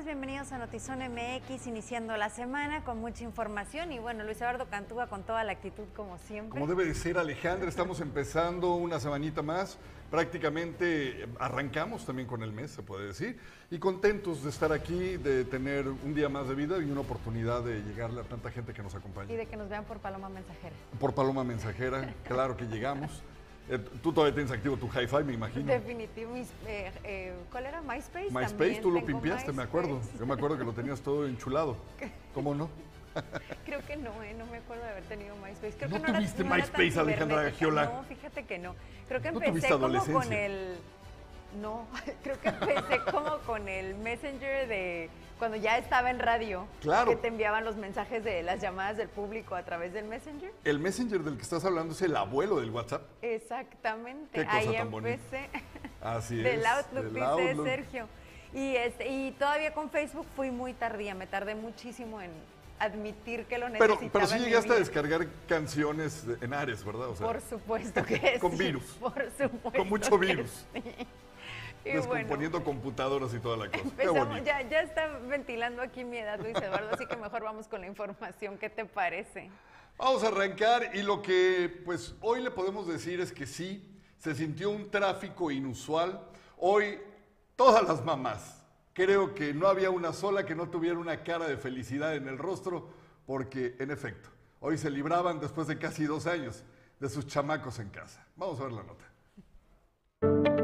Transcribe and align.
tardes, 0.00 0.06
bienvenidos 0.06 0.52
a 0.52 0.58
Notizón 0.58 1.00
MX, 1.00 1.66
iniciando 1.66 2.16
la 2.16 2.30
semana 2.30 2.84
con 2.84 3.00
mucha 3.00 3.22
información 3.24 3.92
y 3.92 3.98
bueno, 3.98 4.24
Luis 4.24 4.38
Eduardo 4.38 4.66
Cantúa 4.66 5.08
con 5.08 5.24
toda 5.24 5.44
la 5.44 5.52
actitud 5.52 5.84
como 5.94 6.16
siempre. 6.18 6.58
Como 6.58 6.66
debe 6.66 6.86
de 6.86 6.94
ser 6.94 7.18
Alejandra, 7.18 7.68
estamos 7.68 8.00
empezando 8.00 8.74
una 8.74 8.98
semanita 8.98 9.42
más, 9.42 9.78
prácticamente 10.10 11.28
arrancamos 11.38 12.06
también 12.06 12.26
con 12.26 12.42
el 12.42 12.52
mes, 12.52 12.70
se 12.70 12.82
puede 12.82 13.08
decir, 13.08 13.38
y 13.70 13.78
contentos 13.78 14.42
de 14.42 14.50
estar 14.50 14.72
aquí, 14.72 15.16
de 15.16 15.44
tener 15.44 15.86
un 15.88 16.14
día 16.14 16.28
más 16.28 16.48
de 16.48 16.54
vida 16.54 16.78
y 16.78 16.90
una 16.90 17.00
oportunidad 17.00 17.62
de 17.62 17.82
llegarle 17.82 18.20
a 18.20 18.24
tanta 18.24 18.50
gente 18.50 18.72
que 18.72 18.82
nos 18.82 18.94
acompaña. 18.94 19.30
Y 19.32 19.36
de 19.36 19.46
que 19.46 19.56
nos 19.56 19.68
vean 19.68 19.84
por 19.84 19.98
Paloma 19.98 20.28
Mensajera. 20.28 20.74
Por 20.98 21.14
Paloma 21.14 21.44
Mensajera, 21.44 22.14
claro 22.26 22.56
que 22.56 22.64
llegamos. 22.66 23.22
Eh, 23.70 23.78
tú 24.02 24.12
todavía 24.12 24.34
tienes 24.34 24.50
activo 24.50 24.76
tu 24.76 24.88
hi-fi, 24.88 25.22
me 25.24 25.34
imagino. 25.34 25.66
Definitivo. 25.66 26.34
Eh, 26.34 26.90
eh, 27.04 27.34
¿Cuál 27.52 27.66
era? 27.66 27.80
MySpace. 27.80 28.30
MySpace, 28.32 28.80
tú 28.82 28.90
lo 28.90 29.04
pimpiaste, 29.04 29.52
me 29.52 29.62
acuerdo. 29.62 30.00
Yo 30.18 30.26
me 30.26 30.34
acuerdo 30.34 30.58
que 30.58 30.64
lo 30.64 30.72
tenías 30.72 31.00
todo 31.00 31.24
enchulado. 31.26 31.76
¿Cómo 32.34 32.52
no? 32.52 32.68
Creo 33.64 33.80
que 33.86 33.96
no, 33.96 34.10
no 34.38 34.46
me 34.46 34.58
acuerdo 34.58 34.82
de 34.82 34.90
haber 34.90 35.04
tenido 35.04 35.36
MySpace. 35.36 35.74
Creo 35.76 35.88
¿No 35.88 36.02
que 36.02 36.12
no 36.12 36.18
tuviste 36.18 36.42
MySpace, 36.42 36.98
Alejandra 36.98 37.42
Gagiola? 37.44 37.84
No, 37.84 38.02
fíjate 38.04 38.44
que 38.44 38.58
no. 38.58 38.74
Creo 39.06 39.22
que 39.22 39.28
empecé 39.28 39.68
como 39.68 40.04
con 40.04 40.32
el... 40.32 40.76
No, 41.60 41.86
creo 42.22 42.40
que 42.40 42.48
empecé 42.48 43.00
como 43.10 43.38
con 43.40 43.68
el 43.68 43.94
Messenger 43.96 44.68
de 44.68 45.10
cuando 45.38 45.56
ya 45.56 45.78
estaba 45.78 46.10
en 46.10 46.18
radio, 46.18 46.66
claro. 46.82 47.10
que 47.10 47.16
te 47.16 47.28
enviaban 47.28 47.64
los 47.64 47.76
mensajes 47.76 48.22
de 48.22 48.42
las 48.42 48.60
llamadas 48.60 48.98
del 48.98 49.08
público 49.08 49.54
a 49.54 49.64
través 49.64 49.94
del 49.94 50.04
Messenger. 50.04 50.52
El 50.64 50.78
Messenger 50.78 51.22
del 51.22 51.36
que 51.36 51.42
estás 51.42 51.64
hablando 51.64 51.94
es 51.94 52.02
el 52.02 52.14
abuelo 52.14 52.60
del 52.60 52.70
WhatsApp. 52.70 53.02
Exactamente. 53.22 54.28
Qué 54.38 54.44
cosa 54.44 54.58
Ahí 54.58 54.76
tan 54.76 54.92
empecé. 54.92 55.48
Así 56.02 56.36
del 56.42 56.60
es. 56.60 56.66
Outlook, 56.66 57.04
del 57.06 57.22
Outlook. 57.22 57.66
Sergio. 57.66 58.06
Y, 58.52 58.76
este, 58.76 59.08
y 59.08 59.30
todavía 59.32 59.72
con 59.72 59.90
Facebook 59.90 60.26
fui 60.36 60.50
muy 60.50 60.74
tardía, 60.74 61.14
me 61.14 61.26
tardé 61.26 61.54
muchísimo 61.54 62.20
en 62.20 62.30
admitir 62.78 63.46
que 63.46 63.58
lo 63.58 63.68
necesitaba. 63.68 63.98
Pero, 63.98 64.12
pero 64.12 64.26
sí 64.26 64.38
llegaste 64.40 64.72
a 64.72 64.76
descargar 64.76 65.26
canciones 65.48 66.26
en 66.40 66.52
Ares, 66.52 66.84
¿verdad? 66.84 67.08
O 67.08 67.16
sea, 67.16 67.26
Por 67.26 67.40
supuesto 67.40 68.04
que 68.04 68.38
con 68.40 68.52
sí. 68.52 68.58
virus. 68.58 68.84
Por 69.00 69.12
supuesto. 69.38 69.78
Con 69.78 69.88
mucho 69.88 70.18
virus. 70.18 70.66
Sí. 70.74 70.82
Descomponiendo 71.84 72.62
computadoras 72.62 73.32
y 73.34 73.38
toda 73.38 73.56
la 73.56 73.70
cosa. 73.70 74.40
Ya, 74.40 74.62
ya 74.68 74.82
está 74.82 75.06
ventilando 75.28 75.82
aquí 75.82 76.04
mi 76.04 76.18
edad, 76.18 76.38
Luis 76.40 76.56
Eduardo, 76.56 76.90
así 76.92 77.06
que 77.06 77.16
mejor 77.16 77.42
vamos 77.42 77.68
con 77.68 77.80
la 77.80 77.86
información. 77.86 78.58
¿Qué 78.58 78.68
te 78.68 78.84
parece? 78.84 79.50
Vamos 79.96 80.22
a 80.24 80.28
arrancar 80.28 80.94
y 80.94 81.02
lo 81.02 81.20
que 81.22 81.82
pues 81.84 82.14
hoy 82.20 82.42
le 82.42 82.50
podemos 82.50 82.86
decir 82.86 83.20
es 83.20 83.32
que 83.32 83.46
sí, 83.46 83.86
se 84.18 84.34
sintió 84.34 84.70
un 84.70 84.90
tráfico 84.90 85.50
inusual. 85.50 86.20
Hoy 86.56 86.98
todas 87.56 87.86
las 87.86 88.04
mamás, 88.04 88.64
creo 88.92 89.34
que 89.34 89.52
no 89.54 89.66
había 89.66 89.90
una 89.90 90.12
sola 90.12 90.44
que 90.44 90.54
no 90.54 90.68
tuviera 90.68 90.98
una 90.98 91.22
cara 91.22 91.46
de 91.46 91.56
felicidad 91.56 92.14
en 92.14 92.28
el 92.28 92.38
rostro, 92.38 92.88
porque 93.26 93.76
en 93.78 93.90
efecto, 93.90 94.28
hoy 94.60 94.78
se 94.78 94.90
libraban 94.90 95.40
después 95.40 95.66
de 95.66 95.78
casi 95.78 96.04
dos 96.04 96.26
años 96.26 96.62
de 96.98 97.08
sus 97.08 97.26
chamacos 97.26 97.78
en 97.78 97.88
casa. 97.90 98.26
Vamos 98.36 98.60
a 98.60 98.64
ver 98.64 98.72
la 98.72 98.82
nota. 98.82 100.59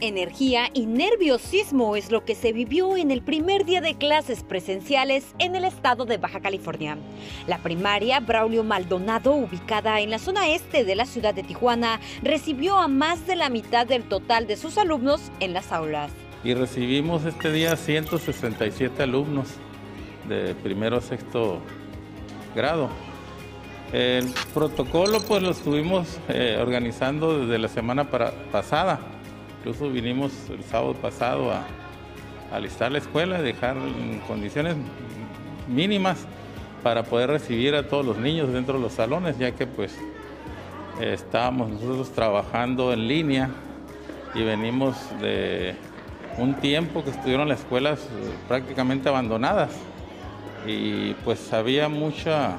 Energía 0.00 0.68
y 0.72 0.86
nerviosismo 0.86 1.96
es 1.96 2.10
lo 2.10 2.24
que 2.24 2.34
se 2.34 2.52
vivió 2.52 2.96
en 2.96 3.10
el 3.10 3.22
primer 3.22 3.64
día 3.64 3.80
de 3.80 3.94
clases 3.94 4.42
presenciales 4.42 5.34
en 5.38 5.54
el 5.56 5.64
estado 5.64 6.04
de 6.06 6.18
Baja 6.18 6.40
California. 6.40 6.96
La 7.46 7.58
primaria 7.58 8.20
Braulio 8.20 8.64
Maldonado, 8.64 9.34
ubicada 9.34 10.00
en 10.00 10.10
la 10.10 10.18
zona 10.18 10.48
este 10.48 10.84
de 10.84 10.94
la 10.94 11.06
ciudad 11.06 11.34
de 11.34 11.42
Tijuana, 11.42 12.00
recibió 12.22 12.78
a 12.78 12.88
más 12.88 13.26
de 13.26 13.36
la 13.36 13.50
mitad 13.50 13.86
del 13.86 14.04
total 14.04 14.46
de 14.46 14.56
sus 14.56 14.78
alumnos 14.78 15.30
en 15.40 15.52
las 15.52 15.72
aulas. 15.72 16.10
Y 16.42 16.54
recibimos 16.54 17.24
este 17.24 17.52
día 17.52 17.76
167 17.76 19.02
alumnos 19.02 19.48
de 20.28 20.54
primero 20.54 20.96
a 20.96 21.00
sexto 21.00 21.60
grado. 22.54 22.88
El 23.92 24.32
protocolo 24.54 25.20
pues 25.20 25.42
lo 25.42 25.50
estuvimos 25.50 26.18
eh, 26.28 26.58
organizando 26.60 27.40
desde 27.40 27.58
la 27.58 27.68
semana 27.68 28.08
pasada 28.08 29.00
Incluso 29.60 29.90
vinimos 29.90 30.32
el 30.48 30.64
sábado 30.64 30.94
pasado 30.94 31.52
a, 31.52 31.64
alistar 32.50 32.90
la 32.90 32.98
escuela, 32.98 33.40
dejar 33.40 33.76
condiciones 34.26 34.74
mínimas 35.68 36.26
para 36.82 37.04
poder 37.04 37.30
recibir 37.30 37.76
a 37.76 37.86
todos 37.86 38.04
los 38.04 38.16
niños 38.16 38.52
dentro 38.52 38.74
de 38.74 38.80
los 38.80 38.94
salones, 38.94 39.38
ya 39.38 39.52
que 39.52 39.68
pues 39.68 39.96
estábamos 40.98 41.70
nosotros 41.70 42.10
trabajando 42.10 42.92
en 42.92 43.06
línea 43.06 43.50
y 44.34 44.42
venimos 44.42 44.96
de 45.20 45.76
un 46.38 46.54
tiempo 46.54 47.04
que 47.04 47.10
estuvieron 47.10 47.48
las 47.48 47.60
escuelas 47.60 48.00
eh, 48.00 48.34
prácticamente 48.48 49.08
abandonadas. 49.08 49.70
Y 50.66 51.12
pues 51.24 51.52
había 51.52 51.88
mucha 51.88 52.56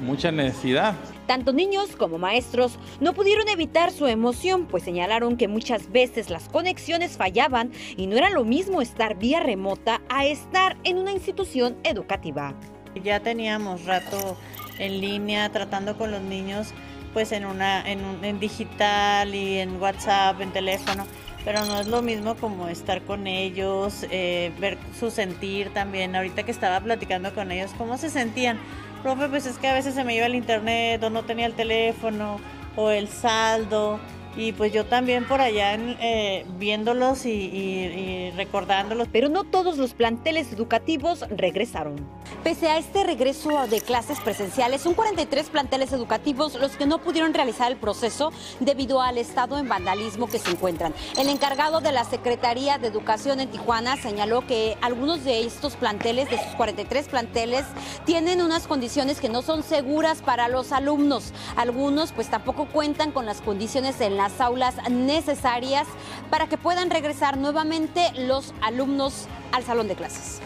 mucha 0.00 0.32
necesidad 0.32 0.94
tanto 1.30 1.52
niños 1.52 1.94
como 1.94 2.18
maestros 2.18 2.76
no 2.98 3.14
pudieron 3.14 3.46
evitar 3.46 3.92
su 3.92 4.08
emoción, 4.08 4.66
pues 4.66 4.82
señalaron 4.82 5.36
que 5.36 5.46
muchas 5.46 5.92
veces 5.92 6.28
las 6.28 6.48
conexiones 6.48 7.16
fallaban 7.16 7.70
y 7.96 8.08
no 8.08 8.16
era 8.16 8.30
lo 8.30 8.44
mismo 8.44 8.82
estar 8.82 9.16
vía 9.16 9.38
remota 9.38 10.00
a 10.08 10.26
estar 10.26 10.76
en 10.82 10.98
una 10.98 11.12
institución 11.12 11.76
educativa. 11.84 12.56
Ya 13.04 13.20
teníamos 13.20 13.84
rato 13.84 14.36
en 14.80 15.00
línea 15.00 15.52
tratando 15.52 15.96
con 15.96 16.10
los 16.10 16.20
niños 16.20 16.74
pues 17.12 17.30
en 17.30 17.46
una 17.46 17.88
en, 17.88 18.40
digital 18.40 19.32
y 19.32 19.58
en 19.58 19.80
WhatsApp, 19.80 20.40
en 20.40 20.50
teléfono, 20.50 21.06
pero 21.44 21.64
no 21.64 21.78
es 21.78 21.86
lo 21.86 22.02
mismo 22.02 22.34
como 22.34 22.66
estar 22.66 23.02
con 23.02 23.28
ellos, 23.28 24.04
eh, 24.10 24.50
ver 24.58 24.78
su 24.98 25.12
sentir 25.12 25.72
también. 25.72 26.16
Ahorita 26.16 26.42
que 26.42 26.50
estaba 26.50 26.80
platicando 26.80 27.32
con 27.36 27.52
ellos, 27.52 27.70
cómo 27.78 27.98
se 27.98 28.10
sentían 28.10 28.58
profe, 29.00 29.28
pues 29.28 29.46
es 29.46 29.58
que 29.58 29.68
a 29.68 29.74
veces 29.74 29.94
se 29.94 30.04
me 30.04 30.14
iba 30.14 30.26
el 30.26 30.34
internet 30.34 31.02
o 31.02 31.10
no 31.10 31.24
tenía 31.24 31.46
el 31.46 31.54
teléfono 31.54 32.38
o 32.76 32.90
el 32.90 33.08
saldo 33.08 33.98
y 34.36 34.52
pues 34.52 34.72
yo 34.72 34.86
también 34.86 35.26
por 35.26 35.40
allá 35.40 35.74
eh, 35.74 36.46
viéndolos 36.58 37.26
y, 37.26 38.30
recordándolos. 38.36 39.08
Pero 39.10 39.28
no 39.28 39.44
todos 39.44 39.76
los 39.76 39.94
planteles 39.94 40.52
educativos 40.52 41.24
regresaron. 41.30 41.96
Pese 42.44 42.68
a 42.68 42.78
este 42.78 43.04
regreso 43.04 43.66
de 43.66 43.82
clases 43.82 44.18
presenciales, 44.20 44.80
son 44.80 44.94
43 44.94 45.50
planteles 45.50 45.92
educativos 45.92 46.54
los 46.54 46.72
que 46.72 46.86
no 46.86 46.98
pudieron 46.98 47.34
realizar 47.34 47.70
el 47.70 47.76
proceso 47.76 48.32
debido 48.60 49.02
al 49.02 49.18
estado 49.18 49.58
en 49.58 49.68
vandalismo 49.68 50.26
que 50.26 50.38
se 50.38 50.50
encuentran. 50.50 50.94
El 51.18 51.28
encargado 51.28 51.80
de 51.80 51.92
la 51.92 52.04
Secretaría 52.04 52.78
de 52.78 52.88
Educación 52.88 53.40
en 53.40 53.50
Tijuana 53.50 53.96
señaló 53.96 54.46
que 54.46 54.78
algunos 54.80 55.22
de 55.24 55.44
estos 55.44 55.76
planteles, 55.76 56.30
de 56.30 56.38
sus 56.38 56.54
43 56.56 57.08
planteles, 57.08 57.66
tienen 58.06 58.40
unas 58.40 58.66
condiciones 58.66 59.20
que 59.20 59.28
no 59.28 59.42
son 59.42 59.62
seguras 59.62 60.22
para 60.22 60.48
los 60.48 60.72
alumnos. 60.72 61.32
Algunos 61.56 62.12
pues 62.12 62.28
tampoco 62.28 62.66
cuentan 62.66 63.12
con 63.12 63.26
las 63.26 63.42
condiciones 63.42 64.00
en 64.00 64.16
las 64.16 64.40
aulas 64.40 64.76
necesarias 64.90 65.86
para 66.30 66.46
que 66.46 66.56
puedan 66.56 66.88
regresar 66.88 67.36
nuevamente 67.36 68.10
los 68.16 68.54
alumnos 68.62 69.26
al 69.52 69.64
salón 69.64 69.88
de 69.88 69.96
clases. 69.96 70.40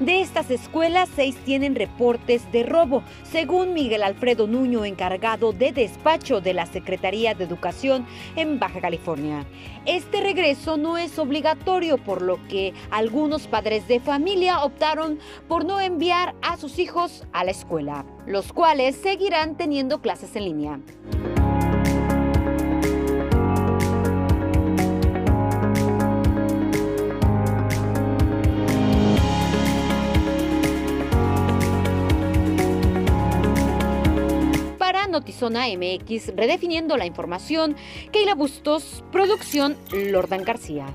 De 0.00 0.20
estas 0.20 0.50
escuelas, 0.50 1.08
seis 1.16 1.36
tienen 1.46 1.74
reportes 1.74 2.52
de 2.52 2.64
robo, 2.64 3.02
según 3.24 3.72
Miguel 3.72 4.02
Alfredo 4.02 4.46
Nuño, 4.46 4.84
encargado 4.84 5.54
de 5.54 5.72
despacho 5.72 6.42
de 6.42 6.52
la 6.52 6.66
Secretaría 6.66 7.34
de 7.34 7.44
Educación 7.44 8.06
en 8.36 8.58
Baja 8.58 8.82
California. 8.82 9.46
Este 9.86 10.20
regreso 10.20 10.76
no 10.76 10.98
es 10.98 11.18
obligatorio, 11.18 11.96
por 11.96 12.20
lo 12.20 12.46
que 12.46 12.74
algunos 12.90 13.46
padres 13.46 13.88
de 13.88 13.98
familia 13.98 14.62
optaron 14.64 15.18
por 15.48 15.64
no 15.64 15.80
enviar 15.80 16.34
a 16.42 16.58
sus 16.58 16.78
hijos 16.78 17.24
a 17.32 17.44
la 17.44 17.52
escuela, 17.52 18.04
los 18.26 18.52
cuales 18.52 18.96
seguirán 18.96 19.56
teniendo 19.56 20.02
clases 20.02 20.36
en 20.36 20.44
línea. 20.44 20.80
Zona 35.36 35.66
MX, 35.68 36.34
redefiniendo 36.34 36.96
la 36.96 37.06
información. 37.06 37.76
Keila 38.10 38.34
Bustos, 38.34 39.04
producción 39.12 39.76
Lordan 39.92 40.44
García. 40.44 40.86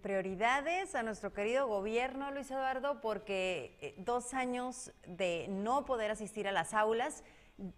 prioridades 0.00 0.94
a 0.94 1.02
nuestro 1.02 1.32
querido 1.32 1.66
gobierno, 1.66 2.30
Luis 2.30 2.50
Eduardo, 2.50 3.00
porque 3.00 3.76
eh, 3.80 3.94
dos 3.98 4.34
años 4.34 4.92
de 5.06 5.46
no 5.48 5.84
poder 5.84 6.10
asistir 6.10 6.48
a 6.48 6.52
las 6.52 6.74
aulas 6.74 7.24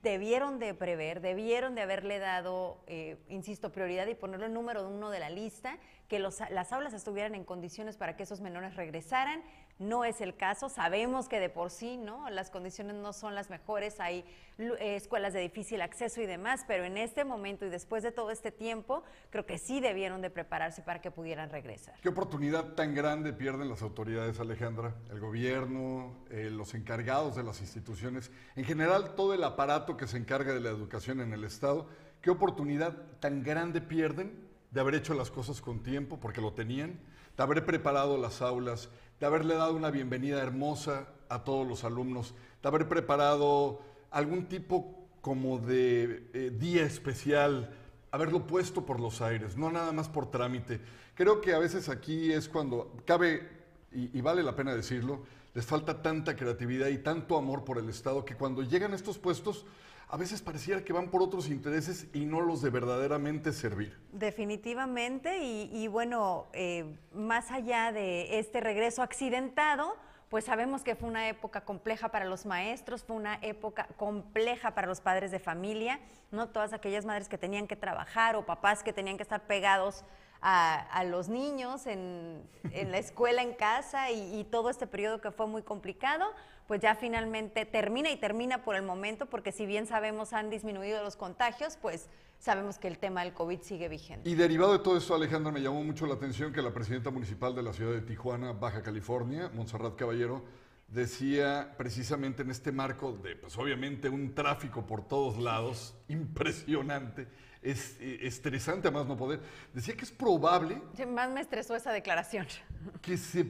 debieron 0.02 0.61
de 0.61 0.75
prever, 0.75 1.20
debieron 1.20 1.75
de 1.75 1.82
haberle 1.82 2.20
dado, 2.20 2.84
eh, 2.87 3.17
insisto, 3.29 3.73
prioridad 3.73 4.06
y 4.06 4.14
ponerlo 4.14 4.46
en 4.46 4.55
número 4.55 4.88
uno 4.88 5.11
de 5.11 5.19
la 5.19 5.29
lista, 5.29 5.79
que 6.08 6.20
las 6.20 6.73
aulas 6.73 6.93
estuvieran 6.93 7.34
en 7.34 7.44
condiciones 7.44 7.96
para 7.96 8.14
que 8.14 8.23
esos 8.23 8.40
menores 8.40 8.76
regresaran 8.76 9.43
no 9.79 10.05
es 10.05 10.21
el 10.21 10.37
caso, 10.37 10.69
sabemos 10.69 11.29
que 11.29 11.41
de 11.41 11.49
por 11.49 11.71
sí, 11.71 11.97
¿no? 11.97 12.29
Las 12.31 12.51
condiciones 12.51 12.97
no 12.97 13.13
son 13.13 13.35
las 13.35 13.51
mejores, 13.51 14.01
hay 14.01 14.25
eh, 14.59 14.97
escuelas 14.97 15.33
de 15.33 15.41
difícil 15.41 15.81
acceso 15.81 16.21
y 16.21 16.27
demás, 16.27 16.65
pero 16.69 16.85
en 16.85 16.97
este 16.97 17.25
momento 17.25 17.67
y 17.67 17.71
después 17.71 18.03
de 18.03 18.13
todo 18.13 18.31
este 18.31 18.53
tiempo, 18.53 19.03
creo 19.31 19.45
que 19.45 19.59
sí 19.59 19.81
debieron 19.81 20.23
de 20.23 20.31
prepararse 20.31 20.83
para 20.83 21.01
que 21.01 21.11
pudieran 21.11 21.51
regresar. 21.51 21.95
¿Qué 22.01 22.09
oportunidad 22.09 22.75
tan 22.75 22.95
grande 22.95 23.33
pierden 23.33 23.69
las 23.69 23.83
autoridades, 23.83 24.39
Alejandra? 24.39 24.95
El 25.11 25.21
gobierno, 25.21 26.15
eh, 26.31 26.51
los 26.51 26.75
encargados 26.75 27.35
de 27.35 27.43
las 27.43 27.61
instituciones, 27.61 28.31
en 28.57 28.65
general 28.65 29.15
todo 29.15 29.35
el 29.35 29.43
aparato 29.43 29.97
que 29.97 30.07
se 30.07 30.17
encarga 30.17 30.55
de 30.55 30.61
la 30.61 30.71
educación 30.71 31.21
en 31.21 31.33
el 31.33 31.45
Estado, 31.45 31.89
¿qué 32.21 32.31
oportunidad 32.31 32.97
tan 33.21 33.43
grande 33.43 33.81
pierden 33.81 34.49
de 34.71 34.81
haber 34.81 34.95
hecho 34.95 35.15
las 35.15 35.31
cosas 35.31 35.61
con 35.61 35.83
tiempo, 35.83 36.19
porque 36.19 36.41
lo 36.41 36.55
tenían, 36.55 36.99
de 37.37 37.43
haber 37.43 37.65
preparado 37.65 38.19
las 38.19 38.43
aulas, 38.43 38.91
de 39.23 39.27
haberle 39.27 39.55
dado 39.55 39.77
una 39.77 39.93
bienvenida 39.93 40.43
hermosa 40.43 41.07
a 41.29 41.45
todos 41.45 41.65
los 41.65 41.85
alumnos, 41.85 42.35
de 42.61 42.69
haber 42.69 42.89
preparado 42.89 43.81
algún 44.11 44.47
tipo 44.47 45.07
como 45.21 45.59
de 45.59 46.29
eh, 46.35 46.51
día 46.59 46.83
especial, 46.83 47.73
haberlo 48.11 48.49
puesto 48.49 48.85
por 48.85 48.99
los 48.99 49.23
aires, 49.23 49.57
no 49.57 49.71
nada 49.71 49.93
más 49.93 50.09
por 50.09 50.29
trámite. 50.29 50.81
Creo 51.15 51.41
que 51.41 51.55
a 51.55 51.61
veces 51.61 51.89
aquí 51.89 52.33
es 52.33 52.49
cuando 52.49 52.97
cabe, 53.05 53.49
y, 53.93 54.19
y 54.19 54.21
vale 54.23 54.43
la 54.43 54.57
pena 54.57 54.75
decirlo, 54.75 55.23
les 55.55 55.65
falta 55.65 56.03
tanta 56.03 56.35
creatividad 56.35 56.89
y 56.89 56.99
tanto 56.99 57.37
amor 57.37 57.63
por 57.63 57.79
el 57.79 57.89
Estado 57.89 58.25
que 58.25 58.35
cuando 58.35 58.65
llegan 58.65 58.93
estos 58.93 59.19
puestos 59.19 59.67
a 60.12 60.19
veces 60.19 60.43
pareciera 60.43 60.85
que 60.85 60.93
van 60.93 61.09
por 61.09 61.23
otros 61.23 61.49
intereses 61.49 62.06
y 62.12 62.26
no 62.26 62.43
los 62.43 62.61
de 62.61 62.69
verdaderamente 62.69 63.50
servir. 63.50 63.99
Definitivamente, 64.12 65.38
y, 65.43 65.88
bueno, 65.88 66.49
eh, 66.53 66.99
más 67.14 67.50
allá 67.50 67.93
de 67.93 68.38
este 68.38 68.61
regreso 68.61 69.00
accidentado, 69.00 69.97
pues 70.29 70.44
sabemos 70.44 70.82
que 70.82 70.97
fue 70.97 71.09
una 71.09 71.31
época 71.31 71.62
compleja 71.62 72.11
para 72.11 72.26
los 72.26 72.44
maestros, 72.44 73.05
fue 73.05 73.17
una 73.17 73.38
época 73.41 73.88
compleja 73.97 74.75
para 74.75 74.87
los 74.87 75.00
padres 75.00 75.31
de 75.31 75.38
familia, 75.38 75.99
¿no? 76.31 76.50
Todas 76.50 76.75
aquellas 76.75 77.06
madres 77.06 77.31
que 77.31 77.38
tenían 77.38 77.67
que 77.67 77.76
trabajar 77.76 78.37
o 78.37 78.44
papás 78.44 78.82
que 78.82 78.93
tenían 78.93 79.17
que 79.17 79.23
estar 79.23 79.47
pegados 79.47 80.05
a, 80.43 81.05
los 81.05 81.29
niños 81.29 81.87
en, 81.87 82.43
la 82.73 82.99
escuela, 82.99 83.43
en 83.43 83.55
casa 83.55 84.11
y, 84.11 84.44
todo 84.50 84.71
este 84.71 84.87
periodo 84.87 85.21
que 85.21 85.31
fue 85.31 85.47
muy 85.47 85.62
complicado, 85.62 86.27
pues 86.67 86.81
ya 86.81 86.94
finalmente 86.94 87.65
termina 87.65 88.11
y 88.11 88.17
termina 88.17 88.65
por 88.65 88.75
el 88.75 88.83
momento, 88.83 89.27
porque 89.27 89.53
si 89.53 89.67
bien 89.67 89.87
sabemos 89.87 90.33
han 90.33 90.50
disminuido 90.50 91.03
los 91.03 91.17
contagios, 91.17 91.79
pues 91.81 92.09
sabemos 92.39 92.79
que 92.79 92.89
el 92.89 92.99
tema 92.99 93.23
del 93.23 93.33
COVID 93.33 93.61
sigue 93.61 93.89
vigente. 93.89 94.29
Y 94.29 94.35
derivado 94.35 94.73
de 94.73 94.81
todo 94.81 94.97
esto, 94.97 95.15
Alejandra, 95.15 95.53
me 95.53 95.61
llamó 95.61 95.83
mucho 95.85 96.06
la 96.06 96.15
atención 96.15 96.53
que 96.53 96.61
la 96.61 96.75
presidenta 96.75 97.11
municipal 97.11 97.55
de 97.55 97.62
la 97.62 97.73
ciudad 97.73 97.93
de 97.93 98.00
Tijuana, 98.00 98.53
Baja 98.53 98.83
California, 98.83 99.50
Montserrat 99.55 99.95
Caballero, 99.95 100.43
decía 100.88 101.75
precisamente 101.79 102.43
en 102.43 102.50
este 102.50 102.73
marco 102.73 103.12
de, 103.12 103.37
pues 103.37 103.56
obviamente, 103.59 104.09
un 104.09 104.35
tráfico 104.35 104.87
por 104.87 105.06
todos 105.06 105.38
lados 105.38 105.95
impresionante, 106.09 107.29
es 107.62 107.97
eh, 108.00 108.19
estresante 108.23 108.88
a 108.88 108.91
más 108.91 109.06
no 109.06 109.17
poder. 109.17 109.41
Decía 109.73 109.97
que 109.97 110.05
es 110.05 110.11
probable... 110.11 110.82
más 111.06 111.31
me 111.31 111.41
estresó 111.41 111.75
esa 111.76 111.93
declaración. 111.93 112.47
Que 113.00 113.17
se 113.17 113.41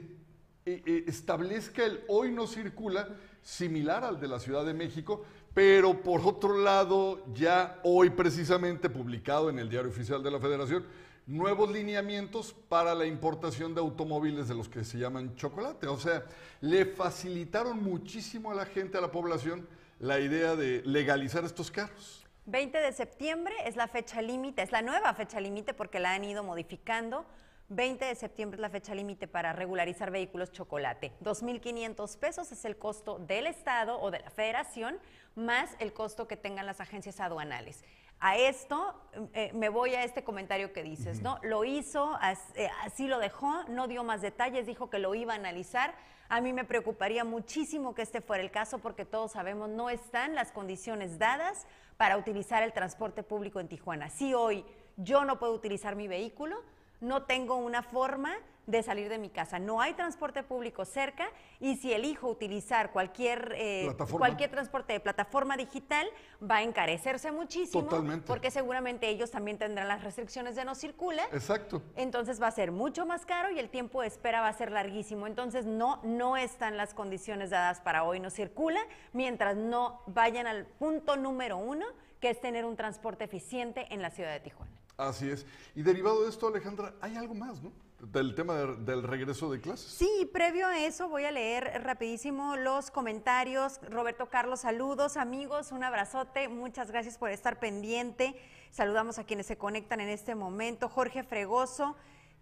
eh, 0.65 0.83
eh, 0.87 1.05
establezca 1.09 1.85
el 1.85 2.05
hoy 2.09 2.31
no 2.31 2.47
circula 2.47 3.09
similar 3.43 4.05
al 4.05 4.21
de 4.21 4.29
la 4.29 4.39
Ciudad 4.39 4.65
de 4.65 4.75
México, 4.75 5.25
pero 5.55 6.03
por 6.03 6.21
otro 6.21 6.57
lado, 6.59 7.25
ya 7.35 7.81
hoy 7.83 8.11
precisamente 8.11 8.89
publicado 8.89 9.51
en 9.51 9.59
el 9.59 9.69
Diario 9.69 9.91
Oficial 9.91 10.23
de 10.23 10.31
la 10.31 10.39
Federación, 10.39 10.87
nuevos 11.27 11.71
lineamientos 11.71 12.55
para 12.69 12.95
la 12.95 13.07
importación 13.07 13.75
de 13.75 13.81
automóviles 13.81 14.49
de 14.49 14.55
los 14.55 14.69
que 14.69 14.85
se 14.85 14.99
llaman 14.99 15.35
chocolate. 15.35 15.87
O 15.89 15.99
sea, 15.99 16.25
le 16.61 16.85
facilitaron 16.85 17.83
muchísimo 17.83 18.51
a 18.51 18.55
la 18.55 18.67
gente, 18.67 18.99
a 18.99 19.01
la 19.01 19.11
población, 19.11 19.67
la 19.99 20.21
idea 20.21 20.57
de 20.57 20.83
legalizar 20.85 21.45
estos 21.45 21.71
carros. 21.71 22.25
20 22.47 22.77
de 22.77 22.93
septiembre 22.93 23.55
es 23.67 23.77
la 23.77 23.87
fecha 23.87 24.21
límite, 24.21 24.63
es 24.63 24.73
la 24.73 24.83
nueva 24.83 25.15
fecha 25.15 25.41
límite 25.41 25.75
porque 25.75 26.01
la 26.01 26.13
han 26.13 26.25
ido 26.25 26.43
modificando. 26.43 27.25
20 27.69 28.05
de 28.05 28.15
septiembre 28.17 28.57
es 28.57 28.61
la 28.61 28.69
fecha 28.69 28.95
límite 28.95 29.29
para 29.29 29.53
regularizar 29.53 30.11
vehículos 30.11 30.51
chocolate. 30.51 31.13
2.500 31.23 32.19
pesos 32.19 32.51
es 32.53 32.65
el 32.65 32.77
costo 32.77 33.19
del 33.21 33.47
Estado 33.47 33.99
o 34.01 34.11
de 34.11 34.19
la 34.19 34.31
Federación, 34.31 34.99
más 35.37 35.71
el 35.79 35.93
costo 35.93 36.27
que 36.27 36.37
tengan 36.37 36.67
las 36.67 36.81
agencias 36.81 37.21
aduanales. 37.21 37.85
A 38.19 38.37
esto 38.37 38.95
eh, 39.35 39.53
me 39.55 39.69
voy 39.69 39.95
a 39.95 40.05
este 40.05 40.23
comentario 40.23 40.73
que 40.73 40.83
dices, 40.83 41.23
¿no? 41.23 41.39
Lo 41.43 41.65
hizo, 41.65 42.19
eh, 42.55 42.69
así 42.83 43.07
lo 43.07 43.19
dejó, 43.19 43.65
no 43.65 43.89
dio 43.89 44.05
más 44.05 44.21
detalles, 44.21 44.67
dijo 44.67 44.91
que 44.91 44.99
lo 44.99 45.15
iba 45.15 45.33
a 45.33 45.37
analizar. 45.37 45.95
A 46.33 46.41
mí 46.41 46.55
me 46.55 46.65
preocuparía 46.65 47.25
muchísimo 47.25 47.95
que 47.95 48.01
este 48.01 48.23
fuera 48.23 48.43
el 48.43 48.51
caso 48.51 48.79
porque 48.79 49.05
todos 49.05 49.33
sabemos 49.33 49.69
no 49.69 49.91
están 49.91 50.35
las 50.35 50.51
condiciones 50.51 51.19
dadas 51.19 51.67
para 51.99 52.17
utilizar 52.17 52.63
el 52.63 52.73
transporte 52.73 53.23
público 53.23 53.61
en 53.61 53.69
Tijuana. 53.69 54.09
Si 54.09 54.33
hoy 54.33 54.65
yo 54.97 55.27
no 55.27 55.39
puedo 55.39 55.53
utilizar 55.53 55.95
mi 55.95 56.09
vehículo, 56.09 56.63
no 57.03 57.25
tengo 57.25 57.57
una 57.57 57.83
forma 57.83 58.35
de 58.67 58.83
salir 58.83 59.09
de 59.09 59.19
mi 59.19 59.29
casa. 59.29 59.59
No 59.59 59.81
hay 59.81 59.95
transporte 59.95 60.43
público 60.43 60.85
cerca 60.85 61.29
y 61.61 61.77
si 61.77 61.93
elijo 61.93 62.29
utilizar 62.29 62.93
cualquier, 62.93 63.55
eh, 63.57 63.95
cualquier 64.11 64.51
transporte 64.51 64.93
de 64.93 65.01
plataforma 65.01 65.57
digital, 65.57 66.07
va 66.43 66.57
a 66.57 66.63
encarecerse 66.63 67.33
muchísimo. 67.33 67.85
Totalmente. 67.85 68.27
Porque 68.27 68.51
seguramente 68.51 69.09
ellos 69.09 69.31
también 69.31 69.59
tendrán 69.59 69.89
las 69.89 70.05
restricciones 70.05 70.55
de 70.55 70.65
no 70.65 70.75
circula. 70.75 71.25
Exacto. 71.33 71.83
Entonces 71.97 72.41
va 72.41 72.47
a 72.49 72.53
ser 72.53 72.71
mucho 72.73 73.05
más 73.07 73.27
caro 73.27 73.51
y 73.51 73.59
el 73.59 73.69
tiempo 73.69 74.03
de 74.03 74.09
espera 74.09 74.41
va 74.41 74.49
a 74.49 74.53
ser 74.53 74.71
larguísimo. 74.71 75.27
Entonces 75.27 75.67
no, 75.67 76.01
no 76.05 76.37
están 76.37 76.77
las 76.77 76.95
condiciones 76.95 77.51
dadas 77.51 77.81
para 77.81 78.05
hoy 78.05 78.21
no 78.21 78.31
circula, 78.31 78.81
mientras 79.13 79.57
no 79.57 80.03
vayan 80.07 80.47
al 80.47 80.67
punto 80.67 81.17
número 81.17 81.57
uno, 81.57 81.87
que 82.21 82.31
es 82.31 82.41
tener 82.41 82.65
un 82.65 82.77
transporte 82.77 83.25
eficiente 83.25 83.87
en 83.91 84.01
la 84.01 84.11
ciudad 84.11 84.33
de 84.33 84.41
Tijuana. 84.41 84.73
Así 84.97 85.29
es. 85.29 85.47
Y 85.75 85.83
derivado 85.83 86.23
de 86.23 86.31
esto, 86.31 86.47
Alejandra, 86.47 86.95
hay 87.01 87.17
algo 87.17 87.35
más, 87.35 87.61
¿no? 87.63 87.73
Del 88.03 88.35
tema 88.35 88.55
del 88.57 89.05
regreso 89.05 89.49
de 89.53 89.61
clases. 89.61 89.87
Sí, 89.87 90.29
previo 90.33 90.67
a 90.67 90.77
eso 90.81 91.09
voy 91.09 91.25
a 91.25 91.31
leer 91.31 91.83
rapidísimo 91.85 92.57
los 92.57 92.91
comentarios. 92.91 93.79
Roberto 93.89 94.27
Carlos, 94.27 94.63
saludos 94.63 95.17
amigos, 95.17 95.71
un 95.71 95.85
abrazote, 95.85 96.49
muchas 96.49 96.91
gracias 96.91 97.17
por 97.17 97.31
estar 97.31 97.61
pendiente. 97.61 98.35
Saludamos 98.73 99.21
a 99.21 99.25
quienes 99.25 99.47
se 99.47 99.57
conectan 99.57 100.01
en 100.01 100.09
este 100.09 100.35
momento. 100.35 100.89
Jorge 100.89 101.23
Fregoso, 101.23 101.95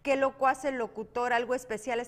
qué 0.03 0.17
loco 0.17 0.47
hace 0.47 0.71
el 0.71 0.79
locutor, 0.79 1.35
algo 1.35 1.55
especial 1.55 2.01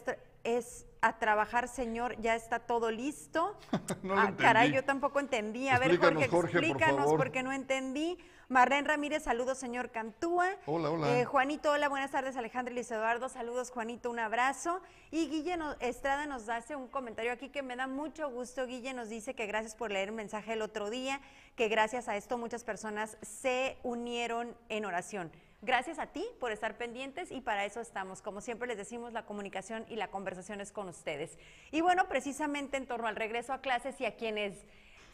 es 0.44 0.87
a 1.02 1.18
trabajar, 1.18 1.68
señor, 1.68 2.18
ya 2.21 2.35
está 2.35 2.61
todo 2.61 2.90
listo. 2.90 3.59
no 4.02 4.18
ah, 4.18 4.32
caray, 4.38 4.73
yo 4.73 4.82
tampoco 4.82 5.21
entendí. 5.21 5.68
A 5.68 5.78
ver, 5.78 5.99
Jorge, 5.99 6.25
explícanos 6.25 7.12
porque 7.18 7.42
no 7.42 7.52
entendí. 7.52 8.16
Marlene 8.52 8.87
Ramírez, 8.87 9.23
saludos, 9.23 9.56
señor 9.56 9.90
Cantúa. 9.90 10.47
Hola, 10.66 10.90
hola. 10.90 11.18
Eh, 11.18 11.25
Juanito, 11.25 11.71
hola, 11.71 11.88
buenas 11.88 12.11
tardes, 12.11 12.37
Alejandro 12.37 12.71
y 12.73 12.75
Luis 12.75 12.90
Eduardo. 12.90 13.30
Saludos, 13.30 13.71
Juanito, 13.71 14.11
un 14.11 14.18
abrazo. 14.18 14.82
Y 15.11 15.28
Guille 15.28 15.56
Estrada 15.80 16.26
nos 16.26 16.50
hace 16.50 16.76
un 16.76 16.87
comentario 16.87 17.32
aquí 17.32 17.49
que 17.49 17.62
me 17.62 17.76
da 17.76 17.87
mucho 17.87 18.28
gusto. 18.30 18.66
Guille 18.66 18.92
nos 18.92 19.09
dice 19.09 19.32
que 19.35 19.47
gracias 19.47 19.75
por 19.75 19.90
leer 19.90 20.11
el 20.11 20.14
mensaje 20.14 20.52
el 20.52 20.61
otro 20.61 20.90
día, 20.90 21.23
que 21.56 21.68
gracias 21.68 22.09
a 22.09 22.16
esto 22.18 22.37
muchas 22.37 22.62
personas 22.62 23.16
se 23.23 23.78
unieron 23.85 24.54
en 24.68 24.85
oración. 24.85 25.32
Gracias 25.62 25.99
a 25.99 26.09
ti 26.09 26.26
por 26.38 26.52
estar 26.52 26.76
pendientes 26.76 27.32
y 27.32 27.40
para 27.40 27.64
eso 27.64 27.80
estamos. 27.80 28.21
Como 28.21 28.42
siempre 28.42 28.68
les 28.68 28.76
decimos, 28.76 29.14
la 29.14 29.25
comunicación 29.25 29.87
y 29.88 29.97
la 29.97 30.09
conversación 30.09 30.61
es 30.61 30.73
con 30.73 30.88
ustedes. 30.88 31.38
Y 31.71 31.80
bueno, 31.80 32.06
precisamente 32.06 32.76
en 32.76 32.87
torno 32.87 33.09
al 33.09 33.16
regreso 33.16 33.54
a 33.54 33.62
clases 33.62 33.99
y 34.00 34.04
a 34.04 34.16
quienes 34.16 34.66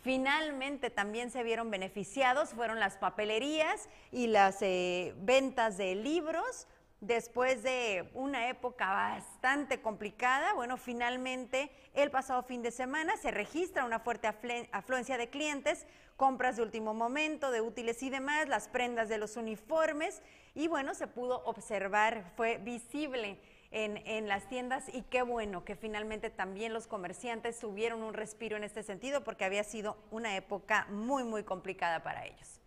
finalmente 0.02 0.90
también 0.90 1.30
se 1.30 1.42
vieron 1.42 1.70
beneficiados 1.70 2.50
fueron 2.50 2.80
las 2.80 2.96
papelerías 2.96 3.88
y 4.12 4.26
las 4.26 4.62
eh, 4.62 5.14
ventas 5.18 5.76
de 5.76 5.94
libros. 5.94 6.66
Después 7.00 7.62
de 7.62 8.10
una 8.14 8.48
época 8.48 8.90
bastante 8.92 9.80
complicada, 9.80 10.52
bueno, 10.54 10.76
finalmente 10.76 11.70
el 11.94 12.10
pasado 12.10 12.42
fin 12.42 12.60
de 12.60 12.72
semana 12.72 13.16
se 13.16 13.30
registra 13.30 13.84
una 13.84 14.00
fuerte 14.00 14.26
afluencia 14.72 15.16
de 15.16 15.30
clientes, 15.30 15.86
compras 16.16 16.56
de 16.56 16.62
último 16.62 16.94
momento, 16.94 17.52
de 17.52 17.60
útiles 17.60 18.02
y 18.02 18.10
demás, 18.10 18.48
las 18.48 18.66
prendas 18.66 19.08
de 19.08 19.18
los 19.18 19.36
uniformes 19.36 20.22
y 20.56 20.66
bueno, 20.66 20.92
se 20.92 21.06
pudo 21.06 21.44
observar, 21.44 22.32
fue 22.34 22.58
visible 22.58 23.38
en, 23.70 23.98
en, 24.06 24.28
las 24.28 24.48
tiendas 24.48 24.88
y 24.92 25.02
qué 25.02 25.22
bueno 25.22 25.64
que 25.64 25.76
finalmente 25.76 26.30
también 26.30 26.72
los 26.72 26.86
comerciantes 26.86 27.58
tuvieron 27.58 28.02
un 28.02 28.14
respiro 28.14 28.56
en 28.56 28.64
este 28.64 28.82
sentido 28.82 29.24
porque 29.24 29.44
había 29.44 29.64
sido 29.64 29.96
una 30.10 30.36
época 30.36 30.86
muy, 30.90 31.24
muy 31.24 31.44
complicada 31.44 32.02
para 32.02 32.26
ellos. 32.26 32.60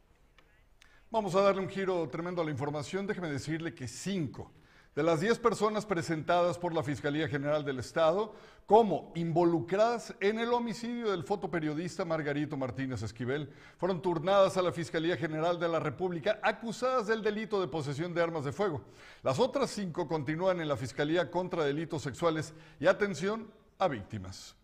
Vamos 1.09 1.35
a 1.35 1.41
darle 1.41 1.61
un 1.61 1.67
giro 1.67 2.07
tremendo 2.07 2.41
a 2.41 2.45
la 2.45 2.51
información. 2.51 3.05
Déjeme 3.05 3.29
decirle 3.29 3.75
que 3.75 3.87
cinco, 3.87 4.51
De 4.93 5.03
las 5.03 5.21
10 5.21 5.39
personas 5.39 5.85
presentadas 5.85 6.57
por 6.57 6.73
la 6.73 6.83
Fiscalía 6.83 7.29
General 7.29 7.63
del 7.63 7.79
Estado 7.79 8.35
como 8.65 9.13
involucradas 9.15 10.13
en 10.19 10.37
el 10.37 10.51
homicidio 10.51 11.11
del 11.11 11.23
fotoperiodista 11.23 12.03
Margarito 12.03 12.57
Martínez 12.57 13.01
Esquivel, 13.01 13.49
fueron 13.77 14.01
turnadas 14.01 14.57
a 14.57 14.61
la 14.61 14.73
Fiscalía 14.73 15.15
General 15.15 15.57
de 15.57 15.69
la 15.69 15.79
República 15.79 16.41
acusadas 16.43 17.07
del 17.07 17.23
delito 17.23 17.61
de 17.61 17.69
posesión 17.69 18.13
de 18.13 18.21
armas 18.21 18.43
de 18.43 18.51
fuego. 18.51 18.81
Las 19.23 19.39
otras 19.39 19.69
cinco 19.69 20.09
continúan 20.09 20.59
en 20.59 20.67
la 20.67 20.75
Fiscalía 20.75 21.31
contra 21.31 21.63
Delitos 21.63 22.01
Sexuales 22.01 22.53
y 22.77 22.87
atención 22.87 23.49
a 23.79 23.87
víctimas. 23.87 24.57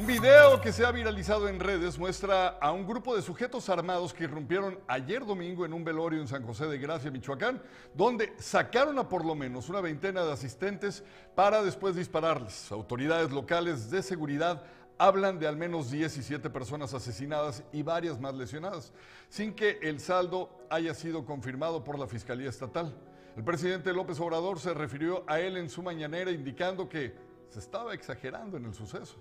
Un 0.00 0.06
video 0.06 0.62
que 0.62 0.72
se 0.72 0.86
ha 0.86 0.92
viralizado 0.92 1.46
en 1.46 1.60
redes 1.60 1.98
muestra 1.98 2.56
a 2.58 2.72
un 2.72 2.86
grupo 2.86 3.14
de 3.14 3.20
sujetos 3.20 3.68
armados 3.68 4.14
que 4.14 4.24
irrumpieron 4.24 4.80
ayer 4.88 5.26
domingo 5.26 5.66
en 5.66 5.74
un 5.74 5.84
velorio 5.84 6.22
en 6.22 6.26
San 6.26 6.42
José 6.42 6.68
de 6.68 6.78
Gracia, 6.78 7.10
Michoacán, 7.10 7.62
donde 7.92 8.32
sacaron 8.38 8.98
a 8.98 9.10
por 9.10 9.26
lo 9.26 9.34
menos 9.34 9.68
una 9.68 9.82
veintena 9.82 10.24
de 10.24 10.32
asistentes 10.32 11.04
para 11.34 11.62
después 11.62 11.96
dispararles. 11.96 12.72
Autoridades 12.72 13.30
locales 13.30 13.90
de 13.90 14.02
seguridad 14.02 14.62
hablan 14.96 15.38
de 15.38 15.46
al 15.46 15.58
menos 15.58 15.90
17 15.90 16.48
personas 16.48 16.94
asesinadas 16.94 17.62
y 17.70 17.82
varias 17.82 18.18
más 18.18 18.34
lesionadas, 18.34 18.94
sin 19.28 19.52
que 19.52 19.80
el 19.82 20.00
saldo 20.00 20.48
haya 20.70 20.94
sido 20.94 21.26
confirmado 21.26 21.84
por 21.84 21.98
la 21.98 22.06
Fiscalía 22.06 22.48
Estatal. 22.48 22.96
El 23.36 23.44
presidente 23.44 23.92
López 23.92 24.18
Obrador 24.18 24.60
se 24.60 24.72
refirió 24.72 25.24
a 25.26 25.40
él 25.40 25.58
en 25.58 25.68
su 25.68 25.82
mañanera 25.82 26.30
indicando 26.30 26.88
que 26.88 27.14
se 27.50 27.58
estaba 27.58 27.92
exagerando 27.92 28.56
en 28.56 28.64
el 28.64 28.72
suceso. 28.72 29.18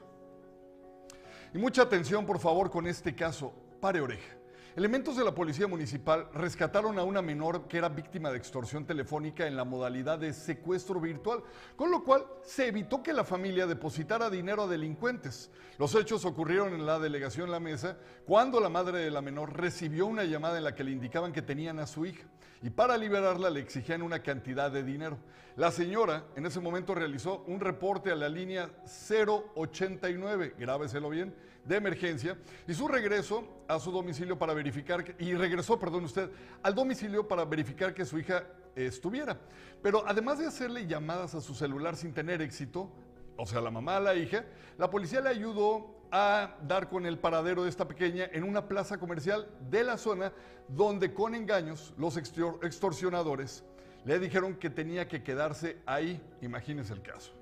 Y 1.53 1.57
mucha 1.57 1.83
atención, 1.83 2.25
por 2.25 2.39
favor, 2.39 2.69
con 2.69 2.87
este 2.87 3.15
caso. 3.15 3.53
Pare 3.79 4.01
oreja. 4.01 4.38
Elementos 4.75 5.17
de 5.17 5.23
la 5.23 5.33
Policía 5.33 5.67
Municipal 5.67 6.27
rescataron 6.31 6.99
a 6.99 7.03
una 7.03 7.23
menor 7.23 7.67
que 7.67 7.79
era 7.79 7.89
víctima 7.89 8.29
de 8.29 8.37
extorsión 8.37 8.85
telefónica 8.85 9.47
en 9.47 9.55
la 9.57 9.65
modalidad 9.65 10.19
de 10.19 10.31
secuestro 10.31 11.01
virtual, 11.01 11.41
con 11.75 11.89
lo 11.89 12.03
cual 12.03 12.25
se 12.43 12.67
evitó 12.67 13.01
que 13.01 13.11
la 13.11 13.23
familia 13.23 13.65
depositara 13.65 14.29
dinero 14.29 14.63
a 14.63 14.67
delincuentes. 14.67 15.49
Los 15.79 15.95
hechos 15.95 16.23
ocurrieron 16.23 16.75
en 16.75 16.85
la 16.85 16.99
delegación 16.99 17.49
La 17.49 17.59
Mesa 17.59 17.97
cuando 18.27 18.59
la 18.59 18.69
madre 18.69 18.99
de 18.99 19.09
la 19.09 19.23
menor 19.23 19.57
recibió 19.57 20.05
una 20.05 20.23
llamada 20.23 20.59
en 20.59 20.63
la 20.63 20.75
que 20.75 20.83
le 20.83 20.91
indicaban 20.91 21.33
que 21.33 21.41
tenían 21.41 21.79
a 21.79 21.87
su 21.87 22.05
hija 22.05 22.27
y 22.61 22.69
para 22.69 22.97
liberarla 22.97 23.49
le 23.49 23.61
exigían 23.61 24.01
una 24.01 24.21
cantidad 24.21 24.69
de 24.71 24.83
dinero. 24.83 25.17
La 25.55 25.71
señora 25.71 26.25
en 26.35 26.45
ese 26.45 26.59
momento 26.59 26.93
realizó 26.93 27.43
un 27.47 27.59
reporte 27.59 28.11
a 28.11 28.15
la 28.15 28.29
línea 28.29 28.69
089, 28.85 30.55
grábeselo 30.57 31.09
bien, 31.09 31.33
de 31.69 31.77
emergencia 31.77 32.35
y 32.67 32.73
su 32.73 32.87
regreso 32.87 33.63
a 33.67 33.79
su 33.79 33.91
domicilio 33.91 34.37
para 34.37 34.55
verificar, 34.55 35.03
que, 35.03 35.15
y 35.23 35.35
regresó, 35.35 35.79
perdón 35.79 36.03
usted, 36.03 36.29
al 36.63 36.73
domicilio 36.73 37.27
para 37.27 37.45
verificar 37.45 37.93
que 37.93 38.05
su 38.05 38.17
hija 38.17 38.43
estuviera. 38.75 39.39
Pero 39.81 40.03
además 40.05 40.39
de 40.39 40.47
hacerle 40.47 40.87
llamadas 40.87 41.35
a 41.35 41.41
su 41.41 41.53
celular 41.53 41.95
sin 41.95 42.11
tener 42.11 42.41
éxito, 42.41 42.91
o 43.37 43.45
sea, 43.45 43.61
la 43.61 43.69
mamá 43.69 43.97
a 43.97 43.99
la 43.99 44.15
hija, 44.15 44.45
la 44.79 44.89
policía 44.89 45.21
le 45.21 45.29
ayudó 45.29 45.95
a 46.11 46.57
dar 46.67 46.89
con 46.89 47.05
el 47.05 47.19
paradero 47.19 47.63
de 47.63 47.69
esta 47.69 47.87
pequeña 47.87 48.27
en 48.33 48.43
una 48.43 48.67
plaza 48.67 48.97
comercial 48.97 49.47
de 49.69 49.83
la 49.83 49.99
zona 49.99 50.33
donde 50.67 51.13
con 51.13 51.35
engaños 51.35 51.93
los 51.97 52.17
extorsionadores 52.17 53.63
le 54.05 54.17
dijeron 54.17 54.55
que 54.55 54.71
tenía 54.71 55.07
que 55.07 55.21
quedarse 55.21 55.77
ahí. 55.85 56.19
Imagínense 56.41 56.93
el 56.93 57.03
caso. 57.03 57.38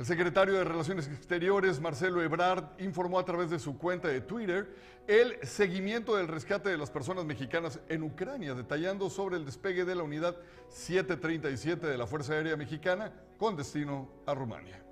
El 0.00 0.06
secretario 0.06 0.54
de 0.54 0.64
Relaciones 0.64 1.08
Exteriores, 1.08 1.78
Marcelo 1.78 2.22
Ebrard, 2.22 2.64
informó 2.78 3.18
a 3.18 3.24
través 3.26 3.50
de 3.50 3.58
su 3.58 3.76
cuenta 3.76 4.08
de 4.08 4.22
Twitter 4.22 4.74
el 5.06 5.36
seguimiento 5.46 6.16
del 6.16 6.26
rescate 6.26 6.70
de 6.70 6.78
las 6.78 6.90
personas 6.90 7.26
mexicanas 7.26 7.80
en 7.86 8.04
Ucrania, 8.04 8.54
detallando 8.54 9.10
sobre 9.10 9.36
el 9.36 9.44
despegue 9.44 9.84
de 9.84 9.94
la 9.94 10.02
unidad 10.02 10.36
737 10.70 11.86
de 11.86 11.98
la 11.98 12.06
Fuerza 12.06 12.32
Aérea 12.32 12.56
Mexicana 12.56 13.12
con 13.36 13.56
destino 13.56 14.08
a 14.24 14.32
Rumania. 14.32 14.82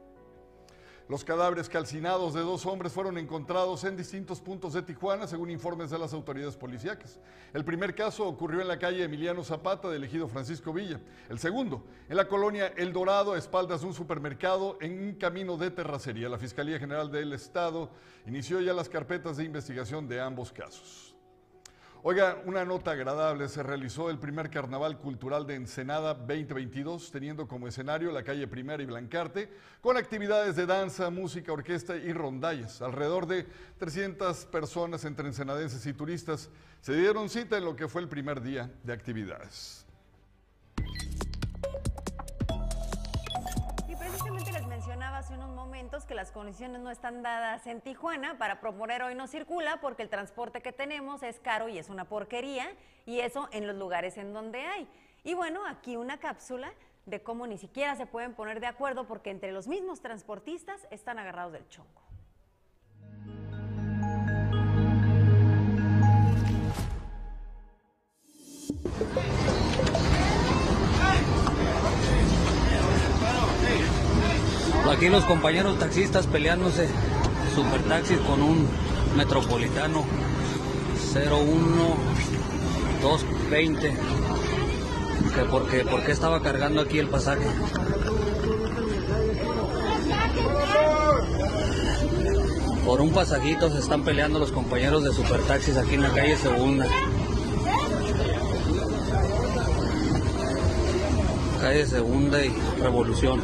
Los 1.09 1.25
cadáveres 1.25 1.71
calcinados 1.71 2.35
de 2.35 2.43
dos 2.43 2.67
hombres 2.67 2.93
fueron 2.93 3.17
encontrados 3.17 3.83
en 3.85 3.97
distintos 3.97 4.43
puntos 4.43 4.75
de 4.75 4.83
Tijuana, 4.83 5.27
según 5.27 5.50
informes 5.50 5.88
de 5.88 5.99
las 5.99 6.12
autoridades 6.12 6.55
policíacas. 6.55 7.19
El 7.55 7.65
primer 7.65 7.95
caso 7.95 8.27
ocurrió 8.29 8.61
en 8.61 8.69
la 8.69 8.79
calle 8.79 9.05
Emiliano 9.05 9.43
Zapata 9.43 9.88
del 9.88 10.05
ejido 10.05 10.29
Francisco 10.29 10.71
Villa. 10.71 11.00
El 11.31 11.38
segundo, 11.38 11.83
en 12.11 12.17
la 12.17 12.29
colonia 12.29 12.75
El 12.77 12.93
Dorado, 12.93 13.33
a 13.33 13.38
espaldas 13.38 13.81
de 13.81 13.87
un 13.87 13.95
supermercado 13.95 14.77
en 14.83 15.03
un 15.03 15.15
camino 15.15 15.57
de 15.57 15.71
terracería. 15.71 16.29
La 16.29 16.37
Fiscalía 16.37 16.79
General 16.79 17.11
del 17.11 17.33
Estado 17.33 17.88
inició 18.27 18.61
ya 18.61 18.75
las 18.75 18.91
carpetas 18.91 19.38
de 19.38 19.45
investigación 19.45 20.09
de 20.09 20.21
ambos 20.21 20.53
casos. 20.53 21.08
Oiga, 22.05 22.40
una 22.45 22.64
nota 22.64 22.93
agradable, 22.93 23.49
se 23.49 23.61
realizó 23.61 24.09
el 24.09 24.19
primer 24.19 24.50
Carnaval 24.50 24.99
Cultural 24.99 25.49
de 25.49 25.57
Ensenada 25.57 26.14
2022, 26.14 27.11
teniendo 27.11 27.49
como 27.49 27.67
escenario 27.67 28.12
la 28.12 28.23
calle 28.23 28.47
Primera 28.47 28.81
y 28.81 28.87
Blancarte, 28.87 29.50
con 29.81 29.97
actividades 29.97 30.55
de 30.55 30.64
danza, 30.64 31.11
música, 31.11 31.52
orquesta 31.52 31.97
y 31.97 32.12
rondallas. 32.12 32.83
Alrededor 32.83 33.26
de 33.26 33.47
300 33.78 34.45
personas 34.47 35.05
entre 35.05 35.26
ensenadenses 35.26 35.85
y 35.87 35.93
turistas 35.93 36.50
se 36.83 36.95
dieron 36.95 37.28
cita 37.28 37.59
en 37.59 37.64
lo 37.64 37.75
que 37.75 37.88
fue 37.88 38.00
el 38.00 38.09
primer 38.09 38.43
día 38.43 38.71
de 38.85 38.93
actividades. 38.93 39.88
Hace 45.02 45.35
unos 45.35 45.50
momentos 45.50 46.05
que 46.05 46.14
las 46.14 46.33
condiciones 46.33 46.81
no 46.81 46.90
están 46.90 47.23
dadas 47.23 47.67
en 47.67 47.81
Tijuana 47.81 48.37
para 48.37 48.61
proponer 48.61 49.02
hoy 49.02 49.14
no 49.14 49.26
circula 49.26 49.81
porque 49.81 50.02
el 50.02 50.09
transporte 50.09 50.61
que 50.61 50.73
tenemos 50.73 51.23
es 51.23 51.38
caro 51.40 51.69
y 51.69 51.78
es 51.78 51.88
una 51.88 52.05
porquería 52.05 52.67
y 53.07 53.21
eso 53.21 53.49
en 53.52 53.67
los 53.67 53.76
lugares 53.76 54.17
en 54.17 54.33
donde 54.33 54.61
hay. 54.64 54.88
Y 55.25 55.35
bueno, 55.35 55.67
aquí 55.67 55.97
una 55.97 56.19
cápsula 56.19 56.73
de 57.07 57.23
cómo 57.23 57.47
ni 57.47 57.59
siquiera 57.59 57.97
se 57.97 58.07
pueden 58.07 58.35
poner 58.35 58.61
de 58.61 58.67
acuerdo 58.67 59.07
porque 59.07 59.31
entre 59.31 59.52
los 59.52 59.69
mismos 59.69 60.00
transportistas 60.00 60.87
están 60.90 61.19
agarrados 61.19 61.52
del 61.52 61.69
chongo. 61.69 62.08
Aquí 74.99 75.09
los 75.11 75.25
compañeros 75.26 75.78
taxistas 75.78 76.26
peleándose 76.26 76.88
super 77.55 77.81
taxis 77.83 78.19
con 78.19 78.43
un 78.43 78.67
metropolitano 79.17 80.05
01220 81.14 83.97
que 85.37 85.45
porque, 85.45 85.85
porque 85.85 86.11
estaba 86.11 86.43
cargando 86.43 86.81
aquí 86.81 86.99
el 86.99 87.07
pasaje. 87.07 87.47
Por 92.85 93.00
un 93.00 93.12
pasajito 93.12 93.71
se 93.71 93.78
están 93.78 94.02
peleando 94.02 94.40
los 94.40 94.50
compañeros 94.50 95.05
de 95.05 95.12
supertaxis 95.12 95.76
aquí 95.76 95.95
en 95.95 96.02
la 96.02 96.11
calle 96.11 96.37
Segunda. 96.37 96.88
Calle 101.61 101.87
Segunda 101.87 102.45
y 102.45 102.52
Revolución. 102.83 103.40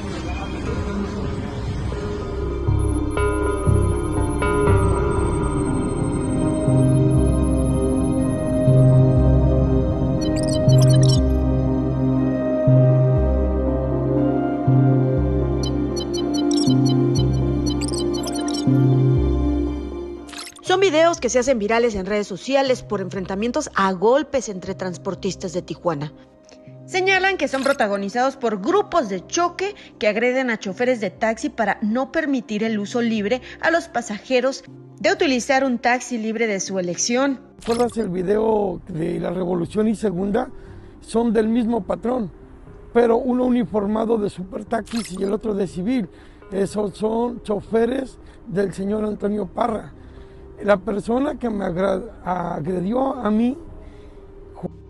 Que 21.24 21.30
se 21.30 21.38
hacen 21.38 21.58
virales 21.58 21.94
en 21.94 22.04
redes 22.04 22.26
sociales 22.26 22.82
por 22.82 23.00
enfrentamientos 23.00 23.70
a 23.74 23.90
golpes 23.92 24.50
entre 24.50 24.74
transportistas 24.74 25.54
de 25.54 25.62
Tijuana. 25.62 26.12
Señalan 26.84 27.38
que 27.38 27.48
son 27.48 27.62
protagonizados 27.62 28.36
por 28.36 28.60
grupos 28.60 29.08
de 29.08 29.26
choque 29.26 29.74
que 29.98 30.06
agreden 30.06 30.50
a 30.50 30.58
choferes 30.58 31.00
de 31.00 31.08
taxi 31.08 31.48
para 31.48 31.78
no 31.80 32.12
permitir 32.12 32.62
el 32.62 32.78
uso 32.78 33.00
libre 33.00 33.40
a 33.62 33.70
los 33.70 33.88
pasajeros 33.88 34.64
de 35.00 35.12
utilizar 35.12 35.64
un 35.64 35.78
taxi 35.78 36.18
libre 36.18 36.46
de 36.46 36.60
su 36.60 36.78
elección. 36.78 37.40
Todas 37.64 37.96
el 37.96 38.10
video 38.10 38.82
de 38.88 39.18
la 39.18 39.30
Revolución 39.30 39.88
y 39.88 39.94
Segunda 39.94 40.50
son 41.00 41.32
del 41.32 41.48
mismo 41.48 41.84
patrón, 41.84 42.30
pero 42.92 43.16
uno 43.16 43.46
uniformado 43.46 44.18
de 44.18 44.28
supertaxis 44.28 45.12
y 45.18 45.22
el 45.22 45.32
otro 45.32 45.54
de 45.54 45.68
civil. 45.68 46.06
Esos 46.52 46.98
son 46.98 47.42
choferes 47.42 48.18
del 48.46 48.74
señor 48.74 49.06
Antonio 49.06 49.46
Parra 49.46 49.94
la 50.64 50.78
persona 50.78 51.38
que 51.38 51.50
me 51.50 51.66
agredió 51.66 53.14
a 53.14 53.30
mí. 53.30 53.56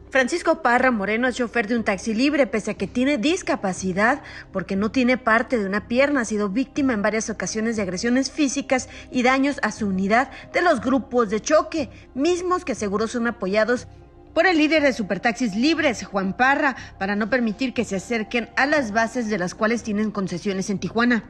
Francisco 0.09 0.63
Parra 0.63 0.93
Moreno 0.93 1.27
es 1.27 1.35
chofer 1.35 1.67
de 1.67 1.77
un 1.77 1.83
taxi 1.83 2.15
libre, 2.15 2.47
pese 2.47 2.71
a 2.71 2.75
que 2.75 2.87
tiene 2.87 3.19
discapacidad 3.19 4.23
porque 4.53 4.77
no 4.77 4.93
tiene 4.93 5.19
parte 5.19 5.59
de 5.59 5.67
una 5.67 5.89
pierna. 5.89 6.21
Ha 6.21 6.25
sido 6.25 6.49
víctima 6.49 6.93
en 6.93 7.03
varias 7.03 7.29
ocasiones 7.29 7.75
de 7.75 7.83
agresiones 7.83 8.31
físicas 8.31 8.89
y 9.11 9.25
daños 9.25 9.59
a 9.65 9.73
su 9.73 9.89
unidad 9.89 10.31
de 10.53 10.63
los 10.63 10.81
grupos 10.81 11.29
de 11.31 11.41
choque, 11.41 11.91
mismos 12.15 12.65
que 12.65 12.73
aseguró 12.73 13.09
son 13.09 13.27
apoyados 13.27 13.89
por 14.33 14.47
el 14.47 14.59
líder 14.59 14.85
de 14.85 14.93
Supertaxis 14.93 15.57
Libres, 15.57 16.05
Juan 16.05 16.37
Parra, 16.37 16.77
para 17.01 17.17
no 17.17 17.29
permitir 17.29 17.75
que 17.75 17.85
se 17.85 17.97
acerquen 17.97 18.49
a 18.57 18.67
las 18.67 18.93
bases 18.93 19.29
de 19.29 19.39
las 19.39 19.57
cuales 19.57 19.83
tienen 19.83 20.13
concesiones 20.13 20.71
en 20.71 20.79
Tijuana. 20.79 21.25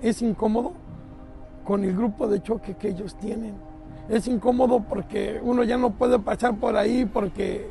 Es 0.00 0.22
incómodo 0.22 0.72
con 1.64 1.84
el 1.84 1.94
grupo 1.94 2.26
de 2.28 2.42
choque 2.42 2.74
que 2.76 2.88
ellos 2.88 3.18
tienen. 3.18 3.73
Es 4.08 4.26
incómodo 4.26 4.84
porque 4.88 5.40
uno 5.42 5.64
ya 5.64 5.78
no 5.78 5.90
puede 5.92 6.18
pasar 6.18 6.56
por 6.56 6.76
ahí 6.76 7.06
porque 7.06 7.68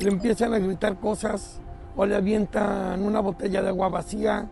le 0.00 0.08
empiezan 0.08 0.54
a 0.54 0.58
gritar 0.58 0.98
cosas 0.98 1.60
o 1.96 2.06
le 2.06 2.16
avientan 2.16 3.02
una 3.02 3.20
botella 3.20 3.62
de 3.62 3.68
agua 3.68 3.88
vacía 3.88 4.48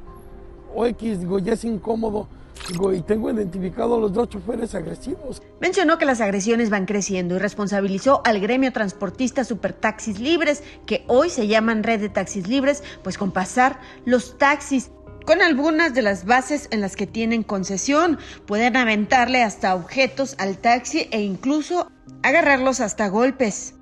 o 0.75 0.87
X, 0.87 1.21
digo, 1.21 1.39
ya 1.39 1.53
es 1.55 1.65
incómodo. 1.65 2.29
Digo, 2.69 2.95
y 2.95 3.03
tengo 3.03 3.31
identificado 3.31 3.97
a 3.97 4.01
los 4.01 4.13
dos 4.13 4.29
choferes 4.29 4.75
agresivos. 4.75 5.43
Mencionó 5.61 5.99
que 5.99 6.07
las 6.07 6.21
agresiones 6.21 6.71
van 6.71 6.87
creciendo 6.87 7.35
y 7.35 7.39
responsabilizó 7.39 8.23
al 8.25 8.41
gremio 8.41 8.73
transportista 8.73 9.45
Supertaxis 9.45 10.19
Libres, 10.19 10.63
que 10.87 11.05
hoy 11.09 11.31
se 11.31 11.47
llaman 11.47 11.83
Red 11.83 12.01
de 12.01 12.09
Taxis 12.09 12.49
Libres, 12.49 12.83
pues 13.03 13.19
con 13.19 13.33
pasar 13.33 13.81
los 14.07 14.39
taxis 14.39 14.91
con 15.25 15.41
algunas 15.43 15.95
de 15.95 16.03
las 16.03 16.27
bases 16.27 16.69
en 16.71 16.81
las 16.81 16.97
que 16.97 17.07
tienen 17.07 17.43
concesión. 17.43 18.19
Pueden 18.47 18.77
aventarle 18.77 19.43
hasta 19.43 19.75
objetos 19.75 20.37
al 20.39 20.59
taxi 20.59 21.09
e 21.11 21.23
incluso 21.23 21.91
agarrarlos 22.23 22.81
hasta 22.81 23.09
golpes. 23.09 23.75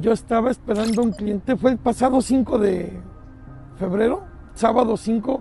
Yo 0.00 0.12
estaba 0.12 0.50
esperando 0.50 1.02
a 1.02 1.04
un 1.04 1.12
cliente, 1.12 1.56
fue 1.56 1.70
el 1.72 1.78
pasado 1.78 2.20
5 2.20 2.58
de 2.58 2.92
febrero, 3.78 4.24
sábado 4.54 4.96
5, 4.96 5.40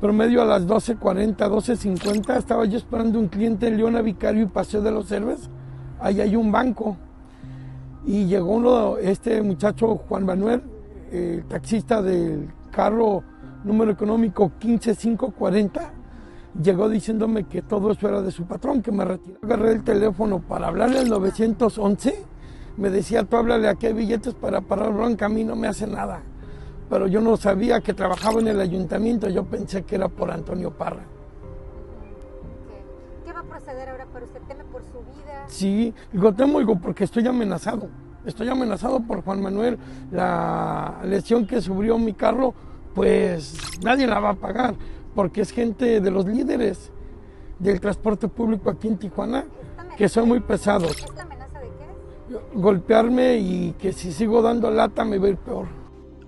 promedio 0.00 0.42
a 0.42 0.44
las 0.44 0.66
12.40, 0.66 1.36
12.50, 1.36 2.38
estaba 2.38 2.64
yo 2.66 2.78
esperando 2.78 3.18
un 3.18 3.26
cliente 3.26 3.66
en 3.66 3.76
Leona 3.76 4.00
Vicario 4.00 4.42
y 4.42 4.46
Paseo 4.46 4.80
de 4.80 4.92
los 4.92 5.10
Herbes. 5.10 5.50
Ahí 5.98 6.20
hay 6.20 6.36
un 6.36 6.52
banco. 6.52 6.96
Y 8.06 8.26
llegó 8.26 8.52
uno, 8.52 8.96
este 8.96 9.42
muchacho 9.42 9.96
Juan 10.08 10.24
Manuel, 10.24 10.62
el 11.12 11.44
taxista 11.48 12.00
del 12.00 12.48
carro 12.70 13.24
número 13.64 13.90
económico 13.90 14.52
15540, 14.58 15.92
llegó 16.62 16.88
diciéndome 16.88 17.44
que 17.44 17.62
todo 17.62 17.92
eso 17.92 18.08
era 18.08 18.22
de 18.22 18.30
su 18.30 18.44
patrón, 18.44 18.82
que 18.82 18.92
me 18.92 19.04
retiró. 19.04 19.38
Agarré 19.42 19.72
el 19.72 19.84
teléfono 19.84 20.40
para 20.40 20.68
hablarle 20.68 21.00
al 21.00 21.08
911, 21.08 22.24
me 22.76 22.90
decía, 22.90 23.24
tú 23.24 23.36
háblale 23.36 23.68
a 23.68 23.74
qué 23.74 23.92
billetes 23.92 24.34
para 24.34 24.60
parar 24.60 24.92
bronca, 24.92 25.26
a 25.26 25.28
mí 25.28 25.44
no 25.44 25.56
me 25.56 25.68
hace 25.68 25.86
nada. 25.86 26.22
Pero 26.88 27.06
yo 27.06 27.20
no 27.20 27.36
sabía 27.36 27.80
que 27.80 27.94
trabajaba 27.94 28.40
en 28.40 28.48
el 28.48 28.60
ayuntamiento, 28.60 29.28
yo 29.28 29.44
pensé 29.44 29.84
que 29.84 29.94
era 29.96 30.08
por 30.08 30.30
Antonio 30.30 30.72
Parra. 30.72 31.02
¿Qué 33.24 33.32
va 33.32 33.40
a 33.40 33.44
proceder 33.44 33.88
ahora? 33.90 34.06
¿Pero 34.12 34.26
usted 34.26 34.40
teme 34.48 34.64
por 34.64 34.82
su 34.82 34.98
vida? 34.98 35.44
Sí, 35.46 35.94
digo, 36.12 36.32
temo, 36.32 36.58
digo, 36.58 36.80
porque 36.80 37.04
estoy 37.04 37.26
amenazado. 37.26 37.88
Estoy 38.24 38.48
amenazado 38.48 39.00
por 39.00 39.22
Juan 39.22 39.40
Manuel. 39.40 39.78
La 40.10 41.00
lesión 41.04 41.46
que 41.46 41.60
sufrió 41.60 41.96
mi 41.96 42.12
carro 42.12 42.54
pues 42.94 43.54
nadie 43.82 44.06
la 44.06 44.20
va 44.20 44.30
a 44.30 44.34
pagar, 44.34 44.74
porque 45.14 45.40
es 45.42 45.52
gente 45.52 46.00
de 46.00 46.10
los 46.10 46.26
líderes 46.26 46.90
del 47.58 47.80
transporte 47.80 48.28
público 48.28 48.70
aquí 48.70 48.88
en 48.88 48.98
Tijuana, 48.98 49.44
que 49.96 50.08
son 50.08 50.28
muy 50.28 50.40
pesados. 50.40 50.96
¿Esta 50.98 51.22
amenaza 51.22 51.60
de 51.60 51.66
qué? 51.66 52.38
Golpearme 52.54 53.36
y 53.36 53.74
que 53.78 53.92
si 53.92 54.12
sigo 54.12 54.42
dando 54.42 54.70
lata 54.70 55.04
me 55.04 55.18
va 55.18 55.26
a 55.26 55.30
ir 55.30 55.36
peor. 55.36 55.80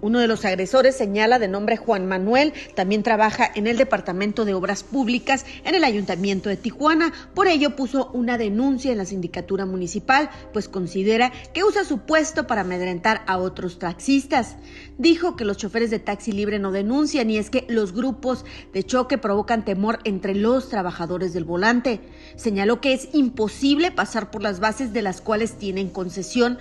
Uno 0.02 0.18
de 0.18 0.26
los 0.26 0.44
agresores 0.44 0.96
señala 0.96 1.38
de 1.38 1.46
nombre 1.46 1.76
Juan 1.76 2.08
Manuel, 2.08 2.54
también 2.74 3.04
trabaja 3.04 3.48
en 3.54 3.68
el 3.68 3.76
Departamento 3.76 4.44
de 4.44 4.52
Obras 4.52 4.82
Públicas 4.82 5.46
en 5.64 5.76
el 5.76 5.84
Ayuntamiento 5.84 6.48
de 6.48 6.56
Tijuana. 6.56 7.12
Por 7.34 7.46
ello 7.46 7.76
puso 7.76 8.10
una 8.12 8.36
denuncia 8.36 8.90
en 8.90 8.98
la 8.98 9.04
sindicatura 9.04 9.64
municipal, 9.64 10.28
pues 10.52 10.68
considera 10.68 11.30
que 11.54 11.62
usa 11.62 11.84
su 11.84 12.00
puesto 12.00 12.48
para 12.48 12.62
amedrentar 12.62 13.22
a 13.28 13.38
otros 13.38 13.78
taxistas. 13.78 14.56
Dijo 15.02 15.34
que 15.34 15.44
los 15.44 15.56
choferes 15.56 15.90
de 15.90 15.98
taxi 15.98 16.30
libre 16.30 16.60
no 16.60 16.70
denuncian 16.70 17.28
y 17.28 17.36
es 17.36 17.50
que 17.50 17.66
los 17.68 17.92
grupos 17.92 18.44
de 18.72 18.84
choque 18.84 19.18
provocan 19.18 19.64
temor 19.64 19.98
entre 20.04 20.36
los 20.36 20.68
trabajadores 20.68 21.32
del 21.32 21.42
volante. 21.42 21.98
Señaló 22.36 22.80
que 22.80 22.92
es 22.92 23.08
imposible 23.12 23.90
pasar 23.90 24.30
por 24.30 24.44
las 24.44 24.60
bases 24.60 24.92
de 24.92 25.02
las 25.02 25.20
cuales 25.20 25.58
tienen 25.58 25.90
concesión 25.90 26.56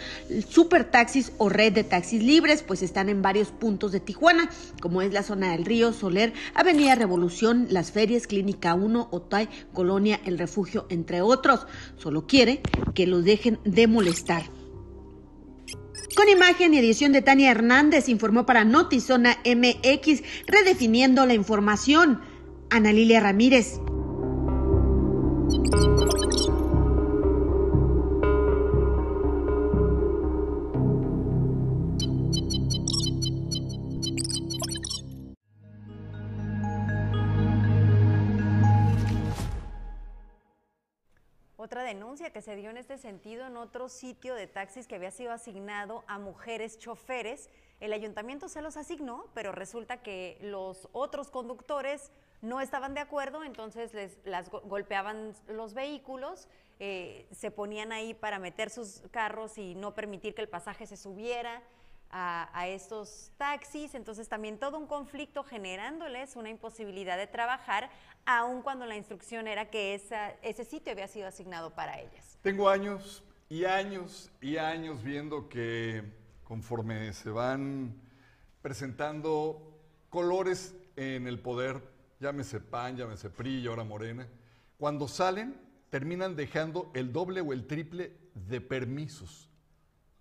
supertaxis 0.49 1.33
o 1.37 1.49
red 1.49 1.71
de 1.71 1.83
taxis 1.83 2.23
libres, 2.23 2.63
pues 2.63 2.81
están 2.81 3.09
en 3.09 3.21
varios 3.21 3.49
puntos 3.49 3.91
de 3.91 3.99
Tijuana, 3.99 4.49
como 4.81 5.03
es 5.03 5.13
la 5.13 5.21
zona 5.21 5.51
del 5.51 5.63
Río, 5.63 5.93
Soler, 5.93 6.33
Avenida 6.55 6.95
Revolución, 6.95 7.67
Las 7.69 7.91
Ferias, 7.91 8.25
Clínica 8.25 8.73
1, 8.73 9.09
Otay, 9.11 9.49
Colonia, 9.71 10.19
El 10.25 10.39
Refugio, 10.39 10.87
entre 10.89 11.21
otros. 11.21 11.67
Solo 11.97 12.25
quiere 12.25 12.63
que 12.95 13.05
los 13.05 13.23
dejen 13.23 13.59
de 13.65 13.85
molestar. 13.85 14.60
Con 16.15 16.27
imagen 16.29 16.73
y 16.73 16.77
edición 16.77 17.13
de 17.13 17.21
Tania 17.21 17.51
Hernández, 17.51 18.09
informó 18.09 18.45
para 18.45 18.65
Notizona 18.65 19.37
MX, 19.45 20.23
redefiniendo 20.45 21.25
la 21.25 21.33
información. 21.33 22.21
Ana 22.69 22.91
Lilia 22.91 23.19
Ramírez. 23.19 23.79
Denuncia 41.93 42.31
que 42.31 42.41
se 42.41 42.55
dio 42.55 42.69
en 42.69 42.77
este 42.77 42.97
sentido 42.97 43.45
en 43.45 43.57
otro 43.57 43.89
sitio 43.89 44.33
de 44.35 44.47
taxis 44.47 44.87
que 44.87 44.95
había 44.95 45.11
sido 45.11 45.33
asignado 45.33 46.03
a 46.07 46.19
mujeres 46.19 46.79
choferes. 46.79 47.49
El 47.81 47.91
ayuntamiento 47.91 48.47
se 48.47 48.61
los 48.61 48.77
asignó, 48.77 49.25
pero 49.33 49.51
resulta 49.51 50.01
que 50.01 50.37
los 50.41 50.87
otros 50.93 51.29
conductores 51.29 52.11
no 52.41 52.61
estaban 52.61 52.93
de 52.93 53.01
acuerdo, 53.01 53.43
entonces 53.43 53.93
les 53.93 54.49
golpeaban 54.49 55.33
los 55.47 55.73
vehículos, 55.73 56.47
eh, 56.79 57.27
se 57.31 57.51
ponían 57.51 57.91
ahí 57.91 58.13
para 58.13 58.39
meter 58.39 58.69
sus 58.69 59.03
carros 59.11 59.57
y 59.57 59.75
no 59.75 59.93
permitir 59.93 60.33
que 60.33 60.41
el 60.41 60.49
pasaje 60.49 60.87
se 60.87 60.95
subiera 60.95 61.61
a, 62.11 62.67
estos 62.67 63.31
taxis, 63.37 63.95
entonces 63.95 64.27
también 64.27 64.59
todo 64.59 64.77
un 64.77 64.87
conflicto 64.87 65.43
generándoles 65.43 66.35
una 66.35 66.49
imposibilidad 66.49 67.17
de 67.17 67.27
trabajar, 67.27 67.89
aun 68.25 68.61
cuando 68.61 68.85
la 68.85 68.95
instrucción 68.95 69.47
era 69.47 69.69
que 69.69 69.95
esa- 69.95 70.31
ese 70.41 70.65
sitio 70.65 70.91
había 70.91 71.07
sido 71.07 71.27
asignado 71.27 71.73
para 71.73 71.99
ellas. 71.99 72.37
Tengo 72.41 72.69
años 72.69 73.23
y 73.49 73.65
años 73.65 74.31
y 74.41 74.57
años 74.57 75.03
viendo 75.03 75.49
que 75.49 76.03
conforme 76.43 77.13
se 77.13 77.29
van 77.29 77.95
presentando 78.61 79.79
colores 80.09 80.75
en 80.95 81.27
el 81.27 81.39
poder, 81.39 81.81
llámese 82.19 82.59
PAN, 82.59 82.97
llámese 82.97 83.29
PRI 83.29 83.59
y 83.61 83.67
ahora 83.67 83.83
Morena, 83.83 84.27
cuando 84.77 85.07
salen 85.07 85.55
terminan 85.89 86.35
dejando 86.35 86.91
el 86.93 87.11
doble 87.11 87.41
o 87.41 87.53
el 87.53 87.67
triple 87.67 88.15
de 88.33 88.61
permisos, 88.61 89.49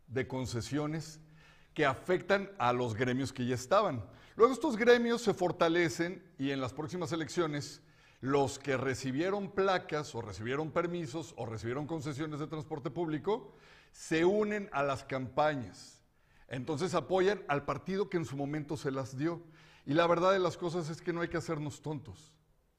de 0.07 0.27
concesiones 0.27 1.21
que 1.75 1.87
afectan 1.87 2.51
a 2.59 2.73
los 2.73 2.95
gremios 2.95 3.33
que 3.33 3.47
ya 3.47 3.55
estaban. 3.55 4.05
Luego 4.37 4.53
estos 4.53 4.77
gremios 4.77 5.23
se 5.23 5.35
fortalecen 5.35 6.23
y 6.39 6.51
en 6.51 6.61
las 6.61 6.73
próximas 6.73 7.13
elecciones 7.13 7.83
los 8.21 8.59
que 8.59 8.77
recibieron 8.77 9.51
placas 9.51 10.15
o 10.15 10.21
recibieron 10.21 10.71
permisos 10.71 11.35
o 11.37 11.47
recibieron 11.47 11.87
concesiones 11.87 12.41
de 12.41 12.47
transporte 12.47 12.91
público 12.91 13.55
se 13.93 14.25
unen 14.25 14.69
a 14.73 14.83
las 14.83 15.05
campañas. 15.05 16.03
Entonces 16.49 16.95
apoyan 16.95 17.43
al 17.49 17.65
partido 17.65 18.09
que 18.09 18.17
en 18.17 18.25
su 18.25 18.37
momento 18.37 18.77
se 18.77 18.91
las 18.91 19.17
dio. 19.17 19.43
Y 19.87 19.95
la 19.95 20.07
verdad 20.07 20.33
de 20.33 20.39
las 20.39 20.57
cosas 20.57 20.91
es 20.91 21.01
que 21.01 21.13
no 21.13 21.23
hay 21.23 21.29
que 21.29 21.39
hacernos 21.39 21.81
tontos. 21.81 22.33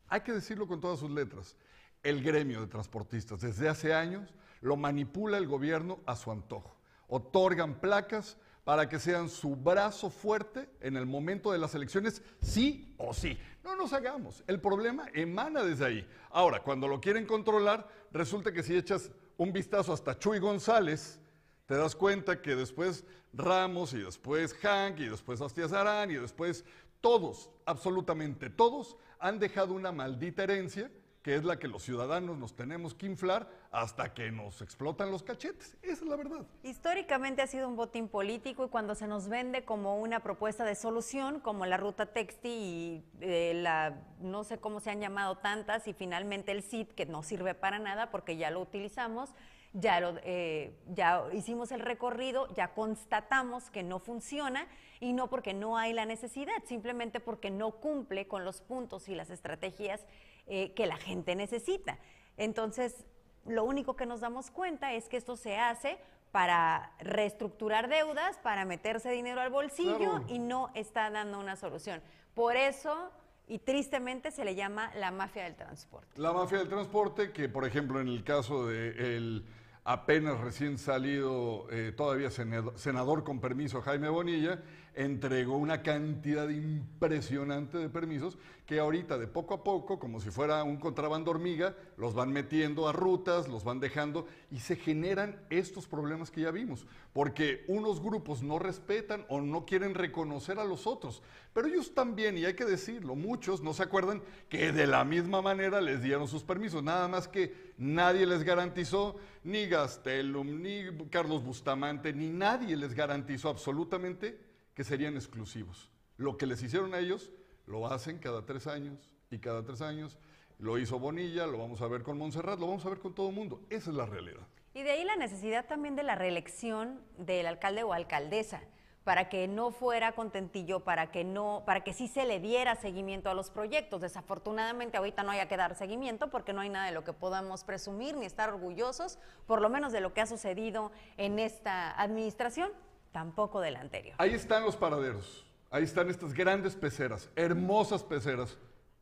Hay 0.08 0.22
que 0.22 0.34
decirlo 0.34 0.68
con 0.68 0.80
todas 0.80 1.00
sus 1.00 1.10
letras. 1.10 1.56
El 2.04 2.22
gremio 2.24 2.62
de 2.62 2.68
transportistas 2.68 3.42
desde 3.42 3.70
hace 3.70 3.94
años 3.94 4.34
lo 4.60 4.76
manipula 4.76 5.38
el 5.38 5.48
gobierno 5.48 6.00
a 6.06 6.16
su 6.16 6.32
antojo. 6.32 6.78
Otorgan 7.08 7.80
placas 7.80 8.38
para 8.64 8.88
que 8.88 9.00
sean 9.00 9.30
su 9.30 9.56
brazo 9.56 10.10
fuerte 10.10 10.70
en 10.82 10.96
el 10.96 11.06
momento 11.06 11.52
de 11.52 11.58
las 11.58 11.74
elecciones, 11.74 12.22
sí 12.42 12.94
o 12.98 13.14
sí. 13.14 13.38
No 13.64 13.76
nos 13.76 13.94
hagamos. 13.94 14.44
El 14.48 14.60
problema 14.60 15.08
emana 15.14 15.64
desde 15.64 15.86
ahí. 15.86 16.08
Ahora, 16.30 16.62
cuando 16.62 16.88
lo 16.88 17.02
quieren 17.02 17.26
controlar, 17.26 17.88
resulta 18.12 18.52
que 18.52 18.64
si 18.64 18.76
echas 18.76 19.12
un 19.38 19.52
vistazo 19.52 19.94
hasta 19.94 20.18
Chuy 20.18 20.40
González, 20.40 21.20
te 21.66 21.76
das 21.76 21.96
cuenta 21.96 22.42
que 22.42 22.56
después 22.56 23.06
Ramos 23.34 23.94
y 23.94 24.00
después 24.00 24.54
Hank 24.56 25.00
y 25.00 25.08
después 25.08 25.42
Astias 25.42 25.72
Arán 25.72 26.12
y 26.12 26.16
después 26.16 26.66
todos, 27.00 27.50
absolutamente 27.66 28.50
todos, 28.50 28.98
han 29.20 29.40
dejado 29.40 29.74
una 29.74 29.92
maldita 29.92 30.44
herencia 30.44 30.92
que 31.22 31.36
es 31.36 31.44
la 31.44 31.60
que 31.60 31.68
los 31.68 31.84
ciudadanos 31.84 32.38
nos 32.38 32.56
tenemos 32.56 32.96
que 32.96 33.06
inflar 33.06 33.48
hasta 33.72 34.14
que 34.14 34.32
nos 34.32 34.62
explotan 34.62 35.12
los 35.12 35.22
cachetes. 35.22 35.78
Esa 35.82 35.94
es 35.94 36.10
la 36.10 36.16
verdad. 36.16 36.46
Históricamente 36.64 37.42
ha 37.42 37.48
sido 37.48 37.68
un 37.68 37.76
botín 37.76 38.08
político 38.08 38.66
y 38.66 38.70
cuando 38.70 38.96
se 38.96 39.08
nos 39.08 39.30
vende 39.30 39.64
como 39.64 39.98
una 40.00 40.22
propuesta 40.22 40.66
de 40.66 40.76
solución, 40.76 41.40
como 41.40 41.66
la 41.66 41.78
ruta 41.78 42.08
Texti 42.08 42.50
y 42.50 43.04
eh, 43.22 43.54
la, 43.56 44.00
no 44.20 44.44
sé 44.44 44.58
cómo 44.58 44.80
se 44.80 44.90
han 44.90 45.00
llamado 45.00 45.38
tantas, 45.38 45.88
y 45.88 45.94
finalmente 45.94 46.52
el 46.52 46.64
CID, 46.64 46.88
que 46.88 47.06
no 47.06 47.22
sirve 47.22 47.54
para 47.54 47.78
nada 47.78 48.10
porque 48.10 48.38
ya 48.38 48.50
lo 48.50 48.60
utilizamos, 48.60 49.30
ya, 49.74 50.00
lo, 50.00 50.16
eh, 50.24 50.76
ya 50.88 51.24
hicimos 51.34 51.72
el 51.72 51.80
recorrido, 51.80 52.54
ya 52.56 52.74
constatamos 52.74 53.70
que 53.70 53.84
no 53.84 54.00
funciona 54.00 54.68
y 55.00 55.14
no 55.14 55.30
porque 55.30 55.54
no 55.54 55.78
hay 55.78 55.94
la 55.94 56.06
necesidad, 56.06 56.54
simplemente 56.66 57.20
porque 57.20 57.52
no 57.52 57.72
cumple 57.72 58.28
con 58.28 58.44
los 58.44 58.62
puntos 58.62 59.08
y 59.08 59.16
las 59.16 59.30
estrategias 59.30 60.06
eh, 60.48 60.74
que 60.74 60.86
la 60.86 60.98
gente 60.98 61.36
necesita. 61.36 61.98
Entonces, 62.38 63.06
lo 63.46 63.64
único 63.64 63.96
que 63.96 64.06
nos 64.06 64.20
damos 64.22 64.52
cuenta 64.52 64.94
es 64.94 65.10
que 65.10 65.18
esto 65.18 65.36
se 65.36 65.58
hace 65.58 65.98
para 66.32 66.94
reestructurar 67.00 67.90
deudas, 67.90 68.38
para 68.38 68.64
meterse 68.66 69.10
dinero 69.12 69.42
al 69.42 69.50
bolsillo 69.50 69.98
Claro. 69.98 70.26
y 70.30 70.40
no 70.40 70.70
está 70.76 71.10
dando 71.10 71.40
una 71.40 71.56
solución. 71.56 72.02
Por 72.34 72.56
eso, 72.56 73.12
y 73.48 73.60
tristemente, 73.60 74.32
se 74.32 74.46
le 74.46 74.56
llama 74.56 74.92
la 74.96 75.12
mafia 75.12 75.44
del 75.44 75.56
transporte. 75.56 76.08
La 76.22 76.32
mafia 76.32 76.60
del 76.60 76.70
transporte, 76.70 77.32
que 77.34 77.50
por 77.50 77.66
ejemplo 77.66 78.00
en 78.00 78.08
el 78.08 78.24
caso 78.24 78.68
del 78.68 79.46
apenas 79.84 80.40
recién 80.40 80.78
salido, 80.78 81.68
eh, 81.72 81.92
todavía 81.92 82.30
senado- 82.30 82.78
senador 82.78 83.24
con 83.24 83.42
permiso 83.42 83.82
Jaime 83.82 84.08
Bonilla, 84.10 84.62
entregó 84.94 85.58
una 85.58 85.82
cantidad 85.84 86.50
impresionante 86.50 87.78
de 87.78 87.90
permisos 87.90 88.38
que 88.66 88.80
ahorita 88.80 89.18
de 89.18 89.28
poco 89.28 89.54
a 89.54 89.64
poco, 89.64 90.00
como 90.00 90.20
si 90.20 90.30
fuera 90.30 90.64
un 90.64 90.78
contrabando 90.78 91.32
hormiga, 91.32 91.76
los 91.98 92.14
van 92.14 92.32
metiendo 92.32 92.88
a 92.88 92.94
rutas, 92.94 93.48
los 93.48 93.64
van 93.64 93.80
dejando 93.80 94.28
y 94.50 94.60
se 94.60 94.76
generan 94.76 95.40
estos 95.50 95.88
problemas 95.88 96.32
que 96.32 96.42
ya 96.42 96.52
vimos, 96.52 96.86
porque 97.14 97.66
unos 97.68 98.02
grupos 98.02 98.44
no 98.44 98.60
respetan 98.60 99.26
o 99.30 99.42
no 99.42 99.66
quieren 99.66 99.94
reconocer 99.94 100.60
a 100.60 100.66
los 100.66 100.88
otros, 100.88 101.22
pero 101.54 101.68
ellos 101.68 101.94
también, 101.94 102.38
y 102.38 102.46
hay 102.46 102.54
que 102.54 102.66
decirlo, 102.66 103.16
muchos 103.16 103.62
no 103.62 103.74
se 103.74 103.84
acuerdan 103.84 104.22
que 104.48 104.72
de 104.72 104.88
la 104.88 105.04
misma 105.04 105.42
manera 105.42 105.82
les 105.82 106.02
dieron 106.02 106.28
sus 106.28 106.44
permisos, 106.44 106.84
nada 106.84 107.08
más 107.08 107.28
que 107.28 107.74
nadie 107.78 108.26
les 108.26 108.44
garantizó, 108.44 109.16
ni 109.44 109.68
Gastelum, 109.68 110.62
ni 110.62 110.86
Carlos 111.10 111.44
Bustamante, 111.44 112.14
ni 112.14 112.30
nadie 112.30 112.78
les 112.78 112.94
garantizó 112.94 113.50
absolutamente 113.50 114.51
que 114.74 114.84
serían 114.84 115.16
exclusivos. 115.16 115.92
Lo 116.18 116.38
que 116.38 116.46
les 116.46 116.62
hicieron 116.62 116.94
a 116.94 117.00
ellos, 117.00 117.32
lo 117.66 117.88
hacen 117.88 118.20
cada 118.20 118.46
tres 118.46 118.68
años 118.68 119.12
y 119.30 119.40
cada 119.40 119.64
tres 119.64 119.82
años. 119.82 120.18
Lo 120.60 120.78
hizo 120.78 121.00
Bonilla, 121.00 121.48
lo 121.48 121.58
vamos 121.58 121.82
a 121.82 121.88
ver 121.88 122.04
con 122.04 122.18
Montserrat, 122.18 122.60
lo 122.60 122.68
vamos 122.68 122.86
a 122.86 122.90
ver 122.90 123.00
con 123.00 123.16
todo 123.16 123.30
el 123.30 123.36
mundo. 123.36 123.62
Esa 123.70 123.90
es 123.90 123.96
la 123.96 124.06
realidad. 124.06 124.46
Y 124.74 124.84
de 124.84 124.92
ahí 124.92 125.04
la 125.04 125.16
necesidad 125.16 125.66
también 125.66 125.96
de 125.96 126.04
la 126.04 126.16
reelección 126.16 127.02
del 127.18 127.48
alcalde 127.48 127.84
o 127.84 127.94
alcaldesa, 127.94 128.62
para 129.04 129.28
que 129.30 129.48
no 129.48 129.72
fuera 129.72 130.14
contentillo, 130.14 130.82
para 130.82 131.12
que 131.12 131.24
no, 131.24 131.64
para 131.66 131.84
que 131.84 131.94
sí 131.94 132.08
se 132.08 132.26
le 132.26 132.40
diera 132.40 132.76
seguimiento 132.76 133.30
a 133.30 133.34
los 133.34 133.50
proyectos. 133.50 134.00
Desafortunadamente 134.02 134.98
ahorita 134.98 135.24
no 135.24 135.32
haya 135.32 135.48
que 135.48 135.58
dar 135.58 135.76
seguimiento 135.76 136.30
porque 136.30 136.54
no 136.54 136.62
hay 136.62 136.70
nada 136.70 136.86
de 136.86 136.92
lo 136.92 137.04
que 137.04 137.12
podamos 137.12 137.64
presumir 137.64 138.16
ni 138.16 138.26
estar 138.26 138.50
orgullosos, 138.50 139.18
por 139.48 139.60
lo 139.60 139.70
menos 139.70 139.92
de 139.92 140.02
lo 140.02 140.14
que 140.14 140.22
ha 140.22 140.28
sucedido 140.28 140.92
en 141.18 141.40
esta 141.40 142.00
administración, 142.00 142.72
tampoco 143.12 143.60
de 143.60 143.72
la 143.72 143.82
anterior. 143.82 144.16
Ahí 144.18 144.34
están 144.34 144.64
los 144.64 144.76
paraderos. 144.76 145.46
Ahí 145.70 145.84
están 145.84 146.10
estas 146.10 146.34
grandes 146.34 146.76
peceras, 146.76 147.30
hermosas 147.36 148.04
peceras, 148.04 148.58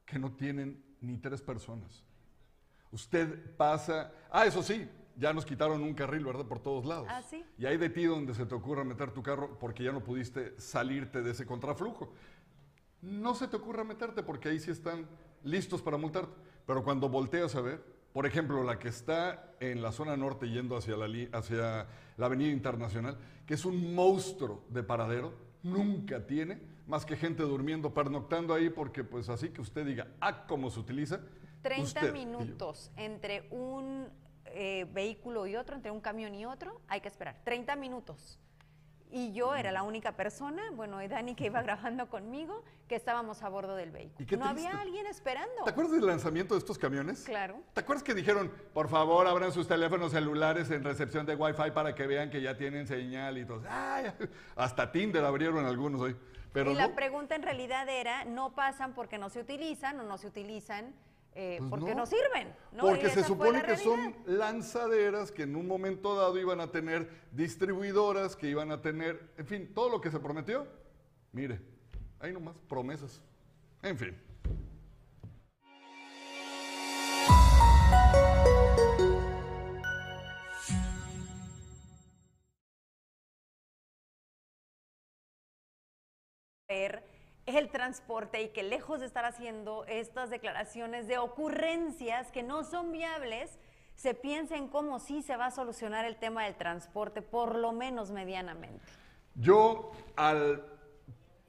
que 0.06 0.19
no 0.19 0.32
tienen 0.32 0.84
ni 1.02 1.17
tres 1.17 1.41
personas. 1.41 2.04
Usted 2.91 3.56
pasa. 3.56 4.12
Ah, 4.30 4.45
eso 4.45 4.62
sí, 4.62 4.88
ya 5.15 5.34
nos 5.34 5.45
quitaron 5.45 5.82
un 5.82 5.93
carril, 5.93 6.26
¿verdad? 6.26 6.45
Por 6.45 6.60
todos 6.60 6.86
lados. 6.86 7.08
Ah, 7.10 7.22
¿sí? 7.22 7.43
Y 7.58 7.65
hay 7.65 7.78
de 7.78 7.89
ti 7.89 8.06
donde 8.06 8.36
se 8.36 8.45
te 8.45 8.54
ocurra 8.54 8.84
meter 8.84 9.12
tu 9.12 9.24
carro 9.24 9.58
porque 9.60 9.84
ya 9.84 9.91
no 9.91 10.04
pudiste 10.04 10.60
salirte 10.60 11.22
de 11.22 11.32
ese 11.32 11.45
contraflujo. 11.45 12.13
No 13.02 13.34
se 13.34 13.48
te 13.48 13.56
ocurra 13.56 13.84
meterte 13.84 14.22
porque 14.24 14.50
ahí 14.50 14.60
sí 14.60 14.72
están 14.72 15.08
listos 15.43 15.82
para 15.82 15.98
multarte. 15.98 16.36
Pero 16.65 16.84
cuando 16.84 17.10
volteas 17.10 17.56
a 17.56 17.62
ver, 17.62 17.84
por 18.13 18.26
ejemplo, 18.26 18.63
la 18.63 18.80
que 18.80 18.89
está 18.89 19.54
en 19.60 19.82
la 19.82 19.91
zona 19.91 20.17
norte 20.17 20.50
yendo 20.50 20.78
hacia 20.78 20.98
la, 20.98 21.08
hacia 21.38 21.88
la 22.17 22.26
Avenida 22.26 22.50
Internacional, 22.50 23.17
que 23.45 23.54
es 23.54 23.65
un 23.65 23.93
monstruo 23.93 24.63
de 24.69 24.84
paradero, 24.84 25.34
nunca 25.63 26.26
tiene 26.26 26.60
más 26.88 27.06
que 27.06 27.15
gente 27.15 27.43
durmiendo, 27.43 27.93
pernoctando 27.93 28.54
ahí, 28.54 28.69
porque 28.69 29.04
pues 29.04 29.30
así 29.30 29.50
que 29.50 29.62
usted 29.62 29.86
diga, 29.86 30.08
ah, 30.19 30.48
cómo 30.48 30.72
se 30.72 30.80
utiliza. 30.80 31.22
30 31.62 31.84
usted 31.84 32.02
y 32.02 32.08
yo. 32.08 32.13
minutos 32.13 32.91
entre 32.98 33.48
un 33.52 34.08
eh, 34.45 34.88
vehículo 34.91 35.45
y 35.45 35.56
otro, 35.56 35.76
entre 35.76 35.91
un 35.91 36.02
camión 36.02 36.34
y 36.34 36.45
otro, 36.45 36.82
hay 36.88 37.02
que 37.02 37.08
esperar. 37.08 37.39
30 37.43 37.76
minutos. 37.76 38.39
Y 39.12 39.32
yo 39.32 39.56
era 39.56 39.72
la 39.72 39.82
única 39.82 40.12
persona, 40.12 40.62
bueno, 40.74 41.02
y 41.02 41.08
Dani 41.08 41.34
que 41.34 41.45
iba 41.45 41.63
grabando 41.63 42.08
conmigo, 42.10 42.63
que 42.88 42.95
estábamos 42.95 43.41
a 43.41 43.50
bordo 43.50 43.76
del 43.76 43.89
vehículo. 43.89 44.24
¿Y 44.24 44.26
qué 44.28 44.38
no 44.38 44.45
había 44.45 44.80
alguien 44.80 45.08
esperando. 45.08 45.63
¿Te 45.63 45.72
acuerdas 45.72 45.93
del 45.93 46.06
lanzamiento 46.06 46.54
de 46.54 46.60
estos 46.60 46.78
camiones? 46.78 47.24
Claro. 47.24 47.60
¿Te 47.74 47.80
acuerdas 47.80 48.04
que 48.04 48.13
dijeron, 48.13 48.52
por 48.72 48.88
favor, 48.88 49.26
abran 49.26 49.52
sus 49.52 49.67
teléfonos 49.67 50.12
celulares 50.12 50.69
en 50.69 50.84
recepción 50.84 51.26
de 51.26 51.36
Wi-Fi 51.36 51.72
para 51.72 51.95
que 51.95 52.06
vean 52.06 52.30
que 52.30 52.39
ya 52.41 52.56
tienen 52.56 52.86
señal 52.86 53.39
y 53.39 53.45
todo? 53.45 53.63
Ay, 53.67 54.12
hasta 54.56 54.91
Tinder 54.91 55.26
abrieron 55.26 55.65
algunos 55.65 56.02
hoy. 56.02 56.15
Pero 56.54 56.72
y 56.72 56.74
no, 56.76 56.80
la 56.80 56.95
pregunta 56.95 57.36
en 57.36 57.41
realidad 57.41 57.89
era, 57.89 58.26
no 58.26 58.54
pasan 58.54 58.93
porque 58.93 59.17
no 59.17 59.30
se 59.30 59.39
utilizan 59.39 60.00
o 60.00 60.04
no 60.04 60.17
se 60.19 60.28
utilizan 60.28 60.93
eh, 61.39 61.56
Pues 61.60 61.69
porque 61.69 61.95
no. 61.95 62.02
no, 62.02 62.06
sirven. 62.06 62.54
¿no? 62.73 62.84
porque 62.84 63.10
se 63.10 63.23
supone 63.23 63.63
que 63.63 63.78
son 63.78 64.13
lanzaderas 64.25 65.32
que 65.32 65.43
en 65.43 65.56
un 65.56 65.67
momento 65.67 66.15
dado 66.15 66.38
iban 66.38 66.60
a 66.60 66.69
tener 66.69 67.10
distribuidoras, 67.32 68.36
que 68.36 68.47
iban 68.47 68.71
a 68.71 68.82
tener, 68.82 69.32
en 69.38 69.47
fin, 69.47 69.73
todo 69.73 69.89
lo 69.89 70.02
que 70.02 70.12
se 70.12 70.19
prometió. 70.19 70.67
Mire, 71.32 71.62
ahí 72.19 72.34
nomás, 72.34 72.58
promesas. 72.67 73.21
En 73.82 73.97
fin. 73.97 74.29
El 87.56 87.70
transporte 87.70 88.42
y 88.42 88.50
que 88.50 88.64
lejos 88.64 89.00
de 89.00 89.06
estar 89.06 89.26
haciendo 89.26 89.86
estas 89.86 90.30
declaraciones 90.30 91.08
de 91.08 91.18
ocurrencias 91.18 92.32
que 92.32 92.44
no 92.44 92.64
son 92.64 92.92
viables, 92.92 93.58
se 93.96 94.14
piensa 94.14 94.56
en 94.56 94.70
cómo 94.70 95.00
sí 95.00 95.22
se 95.22 95.36
va 95.36 95.48
a 95.48 95.52
solucionar 95.52 96.06
el 96.06 96.16
tema 96.16 96.46
del 96.46 96.56
transporte, 96.56 97.22
por 97.22 97.56
lo 97.56 97.72
menos 97.72 98.12
medianamente. 98.12 98.86
Yo 99.36 99.92
al 100.16 100.64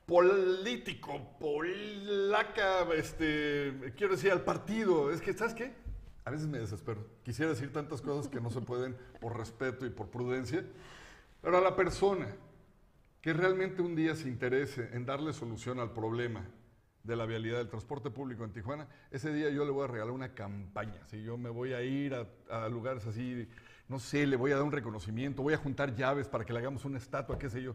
político, 0.06 1.20
polaca, 1.38 2.88
este, 2.94 3.92
quiero 3.96 4.16
decir 4.16 4.32
al 4.32 4.42
partido, 4.42 5.12
es 5.12 5.20
que, 5.20 5.32
¿sabes 5.32 5.54
qué? 5.54 5.72
A 6.24 6.30
veces 6.30 6.48
me 6.48 6.58
desespero. 6.58 7.06
Quisiera 7.22 7.52
decir 7.52 7.72
tantas 7.72 8.02
cosas 8.02 8.28
que 8.28 8.40
no 8.40 8.50
se 8.50 8.60
pueden 8.60 8.96
por 9.20 9.38
respeto 9.38 9.86
y 9.86 9.90
por 9.90 10.08
prudencia, 10.08 10.64
pero 11.40 11.58
a 11.58 11.60
la 11.60 11.76
persona 11.76 12.34
que 13.20 13.32
realmente 13.32 13.82
un 13.82 13.94
día 13.94 14.14
se 14.14 14.28
interese 14.28 14.88
en 14.92 15.04
darle 15.04 15.32
solución 15.32 15.78
al 15.78 15.92
problema 15.92 16.48
de 17.02 17.16
la 17.16 17.26
vialidad 17.26 17.58
del 17.58 17.68
transporte 17.68 18.10
público 18.10 18.44
en 18.44 18.52
Tijuana, 18.52 18.86
ese 19.10 19.32
día 19.32 19.50
yo 19.50 19.64
le 19.64 19.70
voy 19.70 19.84
a 19.84 19.88
regalar 19.88 20.12
una 20.12 20.34
campaña. 20.34 21.06
Si 21.06 21.22
yo 21.22 21.36
me 21.36 21.48
voy 21.50 21.72
a 21.72 21.82
ir 21.82 22.14
a, 22.14 22.26
a 22.50 22.68
lugares 22.68 23.06
así, 23.06 23.48
no 23.88 23.98
sé, 23.98 24.26
le 24.26 24.36
voy 24.36 24.52
a 24.52 24.56
dar 24.56 24.64
un 24.64 24.72
reconocimiento, 24.72 25.42
voy 25.42 25.54
a 25.54 25.58
juntar 25.58 25.94
llaves 25.94 26.28
para 26.28 26.44
que 26.44 26.52
le 26.52 26.58
hagamos 26.60 26.84
una 26.84 26.98
estatua, 26.98 27.38
qué 27.38 27.48
sé 27.50 27.62
yo. 27.62 27.74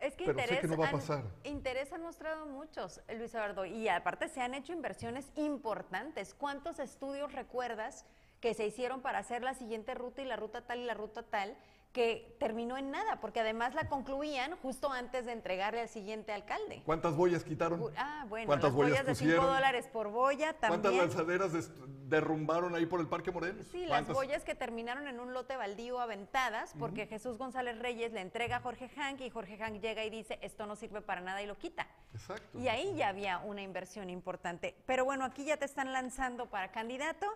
Es 0.00 0.16
que 0.16 0.24
Pero 0.26 0.38
sé 0.38 0.44
interés, 0.44 0.60
que 0.60 0.68
no 0.68 0.76
va 0.76 0.86
a 0.86 0.88
han- 0.88 0.94
pasar. 0.94 1.24
interés 1.44 1.92
han 1.92 2.02
mostrado 2.02 2.46
muchos, 2.46 3.00
Luis 3.16 3.32
Eduardo, 3.34 3.64
y 3.64 3.88
aparte 3.88 4.28
se 4.28 4.40
han 4.40 4.54
hecho 4.54 4.72
inversiones 4.72 5.30
importantes. 5.36 6.34
¿Cuántos 6.34 6.78
estudios 6.78 7.32
recuerdas 7.32 8.04
que 8.40 8.54
se 8.54 8.66
hicieron 8.66 9.00
para 9.00 9.18
hacer 9.18 9.42
la 9.42 9.54
siguiente 9.54 9.94
ruta 9.94 10.20
y 10.22 10.26
la 10.26 10.36
ruta 10.36 10.66
tal 10.66 10.80
y 10.80 10.84
la 10.84 10.94
ruta 10.94 11.22
tal? 11.22 11.56
Que 11.94 12.36
terminó 12.40 12.76
en 12.76 12.90
nada, 12.90 13.20
porque 13.20 13.38
además 13.38 13.72
la 13.74 13.88
concluían 13.88 14.56
justo 14.56 14.90
antes 14.92 15.26
de 15.26 15.32
entregarle 15.32 15.80
al 15.80 15.88
siguiente 15.88 16.32
alcalde. 16.32 16.82
¿Cuántas 16.84 17.14
boyas 17.14 17.44
quitaron? 17.44 17.80
Ah, 17.96 18.26
bueno, 18.28 18.48
¿Cuántas 18.48 18.70
las 18.70 18.74
boyas 18.74 18.90
boyas 18.90 19.06
de 19.06 19.14
5 19.14 19.30
pusieron? 19.30 19.54
dólares 19.54 19.86
por 19.92 20.08
boya 20.10 20.54
¿Cuántas 20.58 20.82
también. 20.82 21.04
lanzaderas 21.04 21.52
des- 21.52 21.70
derrumbaron 22.08 22.74
ahí 22.74 22.84
por 22.84 22.98
el 22.98 23.06
Parque 23.06 23.30
Morelos? 23.30 23.68
Sí, 23.68 23.82
las 23.82 23.88
¿Cuántas? 23.90 24.16
boyas 24.16 24.44
que 24.44 24.56
terminaron 24.56 25.06
en 25.06 25.20
un 25.20 25.32
lote 25.32 25.56
baldío 25.56 26.00
aventadas 26.00 26.74
porque 26.80 27.06
Jesús 27.06 27.38
González 27.38 27.78
Reyes 27.78 28.12
le 28.12 28.22
entrega 28.22 28.56
a 28.56 28.60
Jorge 28.60 28.88
Hank 28.88 29.20
y 29.20 29.30
Jorge 29.30 29.56
Hank 29.56 29.80
llega 29.80 30.04
y 30.04 30.10
dice, 30.10 30.40
esto 30.42 30.66
no 30.66 30.74
sirve 30.74 31.00
para 31.00 31.20
nada 31.20 31.42
y 31.42 31.46
lo 31.46 31.56
quita. 31.56 31.86
Exacto. 32.12 32.58
Y 32.58 32.66
ahí 32.66 32.96
ya 32.96 33.08
había 33.08 33.38
una 33.38 33.62
inversión 33.62 34.10
importante. 34.10 34.74
Pero 34.84 35.04
bueno, 35.04 35.24
aquí 35.24 35.44
ya 35.44 35.58
te 35.58 35.64
están 35.64 35.92
lanzando 35.92 36.46
para 36.50 36.72
candidato. 36.72 37.26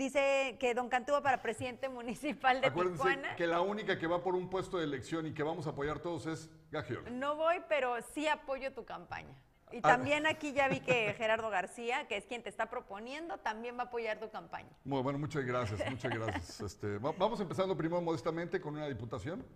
Dice 0.00 0.58
que 0.60 0.74
Don 0.74 0.90
Cantú 0.90 1.12
va 1.12 1.22
para 1.22 1.40
presidente 1.40 1.88
municipal 1.88 2.60
de 2.60 2.66
Acuérdense 2.66 3.02
Tijuana. 3.02 3.34
que 3.34 3.46
la 3.46 3.62
única 3.62 3.98
que 3.98 4.06
va 4.06 4.22
por 4.22 4.34
un 4.34 4.50
puesto 4.50 4.76
de 4.76 4.84
elección 4.84 5.26
y 5.26 5.32
que 5.32 5.42
vamos 5.42 5.66
a 5.66 5.70
apoyar 5.70 6.00
todos 6.00 6.26
es 6.26 6.50
Gagiola. 6.70 7.08
No 7.08 7.34
voy, 7.36 7.62
pero 7.66 7.94
sí 8.12 8.28
apoyo 8.28 8.74
tu 8.74 8.84
campaña. 8.84 9.34
Y 9.72 9.78
Ah. 9.78 9.80
también 9.88 10.26
aquí 10.26 10.52
ya 10.52 10.68
vi 10.68 10.80
que 10.80 11.14
Gerardo 11.16 11.48
García, 11.48 12.06
que 12.08 12.18
es 12.18 12.26
quien 12.26 12.42
te 12.42 12.50
está 12.50 12.68
proponiendo, 12.68 13.38
también 13.38 13.78
va 13.78 13.84
a 13.84 13.86
apoyar 13.86 14.20
tu 14.20 14.28
campaña. 14.30 14.68
Muy 14.84 15.00
bueno, 15.00 15.18
muchas 15.18 15.46
gracias, 15.46 15.80
muchas 15.90 16.12
gracias. 16.12 16.60
Este, 16.60 16.98
va- 16.98 17.12
vamos 17.12 17.40
empezando 17.40 17.74
primero 17.74 18.02
modestamente 18.02 18.60
con 18.60 18.74
una 18.76 18.86
diputación. 18.88 19.46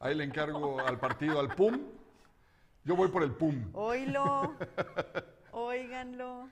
Ahí 0.00 0.14
le 0.14 0.24
encargo 0.24 0.80
al 0.80 0.98
partido, 0.98 1.38
al 1.38 1.54
PUM. 1.54 1.78
Yo 2.84 2.96
voy 2.96 3.08
por 3.08 3.22
el 3.24 3.32
PUM. 3.32 3.68
Oílo, 3.74 4.56
óiganlo. 5.52 6.48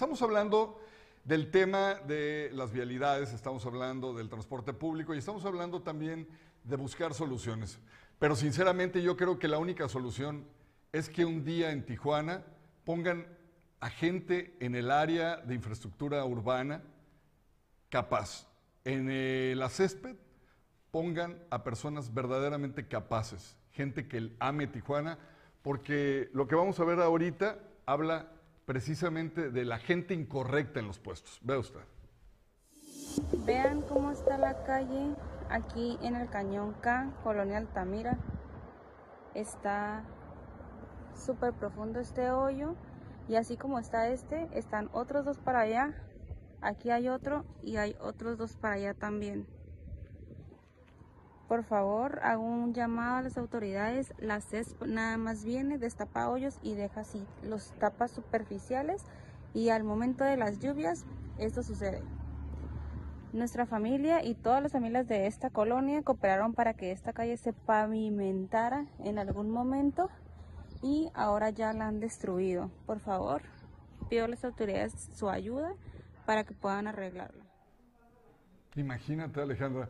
Estamos 0.00 0.22
hablando 0.22 0.80
del 1.24 1.50
tema 1.50 1.96
de 1.96 2.48
las 2.54 2.72
vialidades, 2.72 3.34
estamos 3.34 3.66
hablando 3.66 4.14
del 4.14 4.30
transporte 4.30 4.72
público 4.72 5.14
y 5.14 5.18
estamos 5.18 5.44
hablando 5.44 5.82
también 5.82 6.26
de 6.64 6.76
buscar 6.76 7.12
soluciones. 7.12 7.78
Pero 8.18 8.34
sinceramente 8.34 9.02
yo 9.02 9.14
creo 9.14 9.38
que 9.38 9.46
la 9.46 9.58
única 9.58 9.90
solución 9.90 10.46
es 10.90 11.10
que 11.10 11.26
un 11.26 11.44
día 11.44 11.70
en 11.70 11.84
Tijuana 11.84 12.42
pongan 12.86 13.26
a 13.78 13.90
gente 13.90 14.56
en 14.60 14.74
el 14.74 14.90
área 14.90 15.36
de 15.36 15.54
infraestructura 15.54 16.24
urbana 16.24 16.82
capaz. 17.90 18.46
En 18.86 19.58
la 19.58 19.68
césped 19.68 20.16
pongan 20.90 21.38
a 21.50 21.62
personas 21.62 22.14
verdaderamente 22.14 22.88
capaces, 22.88 23.54
gente 23.72 24.08
que 24.08 24.32
ame 24.38 24.66
Tijuana, 24.66 25.18
porque 25.60 26.30
lo 26.32 26.46
que 26.46 26.54
vamos 26.54 26.80
a 26.80 26.84
ver 26.84 27.00
ahorita 27.00 27.58
habla 27.84 28.39
precisamente 28.70 29.50
de 29.50 29.64
la 29.64 29.80
gente 29.80 30.14
incorrecta 30.14 30.78
en 30.78 30.86
los 30.86 31.00
puestos. 31.00 31.40
Vea 31.42 31.58
usted. 31.58 31.80
Vean 33.44 33.82
cómo 33.82 34.12
está 34.12 34.38
la 34.38 34.62
calle 34.62 35.16
aquí 35.48 35.98
en 36.02 36.14
el 36.14 36.30
Cañón 36.30 36.74
K, 36.74 37.12
Colonia 37.24 37.58
Altamira. 37.58 38.16
Está 39.34 40.04
súper 41.16 41.52
profundo 41.52 41.98
este 41.98 42.30
hoyo 42.30 42.76
y 43.28 43.34
así 43.34 43.56
como 43.56 43.80
está 43.80 44.08
este, 44.08 44.48
están 44.52 44.88
otros 44.92 45.24
dos 45.24 45.38
para 45.38 45.62
allá. 45.62 45.92
Aquí 46.60 46.92
hay 46.92 47.08
otro 47.08 47.44
y 47.64 47.76
hay 47.76 47.96
otros 48.00 48.38
dos 48.38 48.54
para 48.54 48.74
allá 48.74 48.94
también. 48.94 49.48
Por 51.50 51.64
favor, 51.64 52.20
hago 52.22 52.44
un 52.44 52.74
llamado 52.74 53.16
a 53.16 53.22
las 53.22 53.36
autoridades. 53.36 54.14
La 54.18 54.40
CESP 54.40 54.84
nada 54.84 55.16
más 55.16 55.44
viene, 55.44 55.78
destapa 55.78 56.28
hoyos 56.28 56.60
y 56.62 56.76
deja 56.76 57.00
así 57.00 57.26
los 57.42 57.72
tapas 57.72 58.12
superficiales 58.12 59.02
y 59.52 59.70
al 59.70 59.82
momento 59.82 60.22
de 60.22 60.36
las 60.36 60.60
lluvias 60.60 61.04
esto 61.38 61.64
sucede. 61.64 62.04
Nuestra 63.32 63.66
familia 63.66 64.22
y 64.22 64.36
todas 64.36 64.62
las 64.62 64.70
familias 64.70 65.08
de 65.08 65.26
esta 65.26 65.50
colonia 65.50 66.02
cooperaron 66.02 66.54
para 66.54 66.74
que 66.74 66.92
esta 66.92 67.12
calle 67.12 67.36
se 67.36 67.52
pavimentara 67.52 68.86
en 69.00 69.18
algún 69.18 69.50
momento 69.50 70.08
y 70.84 71.10
ahora 71.14 71.50
ya 71.50 71.72
la 71.72 71.88
han 71.88 71.98
destruido. 71.98 72.70
Por 72.86 73.00
favor, 73.00 73.42
pido 74.08 74.26
a 74.26 74.28
las 74.28 74.44
autoridades 74.44 74.92
su 75.16 75.28
ayuda 75.28 75.72
para 76.26 76.44
que 76.44 76.54
puedan 76.54 76.86
arreglarla. 76.86 77.42
Imagínate, 78.76 79.40
Alejandra. 79.40 79.88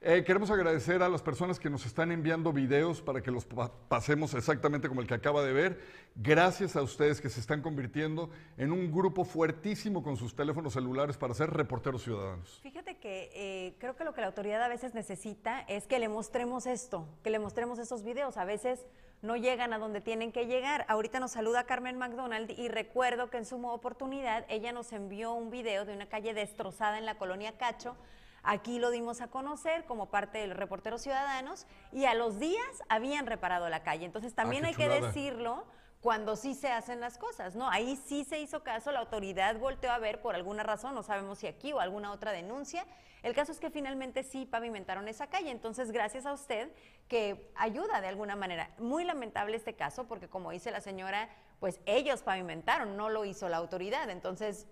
Eh, 0.00 0.22
queremos 0.24 0.48
agradecer 0.52 1.02
a 1.02 1.08
las 1.08 1.22
personas 1.22 1.58
que 1.58 1.68
nos 1.68 1.84
están 1.84 2.12
enviando 2.12 2.52
videos 2.52 3.02
para 3.02 3.20
que 3.20 3.32
los 3.32 3.44
pa- 3.44 3.72
pasemos 3.88 4.32
exactamente 4.34 4.86
como 4.88 5.00
el 5.00 5.08
que 5.08 5.14
acaba 5.14 5.42
de 5.42 5.52
ver. 5.52 5.80
Gracias 6.14 6.76
a 6.76 6.82
ustedes 6.82 7.20
que 7.20 7.28
se 7.28 7.40
están 7.40 7.62
convirtiendo 7.62 8.30
en 8.58 8.70
un 8.70 8.92
grupo 8.92 9.24
fuertísimo 9.24 10.04
con 10.04 10.16
sus 10.16 10.36
teléfonos 10.36 10.74
celulares 10.74 11.16
para 11.16 11.34
ser 11.34 11.50
reporteros 11.50 12.04
ciudadanos. 12.04 12.60
Fíjate 12.62 12.98
que 12.98 13.30
eh, 13.34 13.74
creo 13.80 13.96
que 13.96 14.04
lo 14.04 14.14
que 14.14 14.20
la 14.20 14.28
autoridad 14.28 14.62
a 14.62 14.68
veces 14.68 14.94
necesita 14.94 15.62
es 15.62 15.88
que 15.88 15.98
le 15.98 16.08
mostremos 16.08 16.66
esto, 16.66 17.08
que 17.24 17.30
le 17.30 17.40
mostremos 17.40 17.80
estos 17.80 18.04
videos. 18.04 18.36
A 18.36 18.44
veces 18.44 18.86
no 19.20 19.34
llegan 19.34 19.72
a 19.72 19.78
donde 19.78 20.00
tienen 20.00 20.30
que 20.30 20.46
llegar. 20.46 20.84
Ahorita 20.86 21.18
nos 21.18 21.32
saluda 21.32 21.64
Carmen 21.64 21.98
McDonald 21.98 22.52
y 22.56 22.68
recuerdo 22.68 23.30
que 23.30 23.38
en 23.38 23.44
su 23.44 23.56
oportunidad 23.66 24.46
ella 24.48 24.70
nos 24.70 24.92
envió 24.92 25.32
un 25.32 25.50
video 25.50 25.84
de 25.84 25.92
una 25.92 26.08
calle 26.08 26.34
destrozada 26.34 26.98
en 26.98 27.04
la 27.04 27.18
colonia 27.18 27.58
Cacho. 27.58 27.96
Aquí 28.42 28.78
lo 28.78 28.90
dimos 28.90 29.20
a 29.20 29.28
conocer 29.28 29.84
como 29.84 30.10
parte 30.10 30.38
del 30.38 30.52
Reporteros 30.52 31.02
Ciudadanos 31.02 31.66
y 31.92 32.04
a 32.04 32.14
los 32.14 32.38
días 32.38 32.82
habían 32.88 33.26
reparado 33.26 33.68
la 33.68 33.82
calle. 33.82 34.04
Entonces 34.04 34.34
también 34.34 34.62
qué 34.62 34.68
hay 34.68 34.74
que 34.74 34.88
decirlo 34.88 35.64
cuando 36.00 36.36
sí 36.36 36.54
se 36.54 36.70
hacen 36.70 37.00
las 37.00 37.18
cosas, 37.18 37.56
¿no? 37.56 37.68
Ahí 37.68 37.96
sí 37.96 38.24
se 38.24 38.38
hizo 38.38 38.62
caso, 38.62 38.92
la 38.92 39.00
autoridad 39.00 39.58
volteó 39.58 39.90
a 39.90 39.98
ver 39.98 40.20
por 40.20 40.36
alguna 40.36 40.62
razón, 40.62 40.94
no 40.94 41.02
sabemos 41.02 41.38
si 41.38 41.48
aquí 41.48 41.72
o 41.72 41.80
alguna 41.80 42.12
otra 42.12 42.30
denuncia. 42.30 42.86
El 43.24 43.34
caso 43.34 43.50
es 43.50 43.58
que 43.58 43.70
finalmente 43.70 44.22
sí 44.22 44.46
pavimentaron 44.46 45.08
esa 45.08 45.26
calle, 45.26 45.50
entonces 45.50 45.90
gracias 45.90 46.24
a 46.24 46.32
usted 46.32 46.70
que 47.08 47.50
ayuda 47.56 48.00
de 48.00 48.06
alguna 48.06 48.36
manera. 48.36 48.70
Muy 48.78 49.04
lamentable 49.04 49.56
este 49.56 49.74
caso 49.74 50.06
porque 50.06 50.28
como 50.28 50.52
dice 50.52 50.70
la 50.70 50.80
señora, 50.80 51.28
pues 51.58 51.80
ellos 51.84 52.22
pavimentaron, 52.22 52.96
no 52.96 53.08
lo 53.08 53.24
hizo 53.24 53.48
la 53.48 53.56
autoridad, 53.56 54.08
entonces 54.08 54.68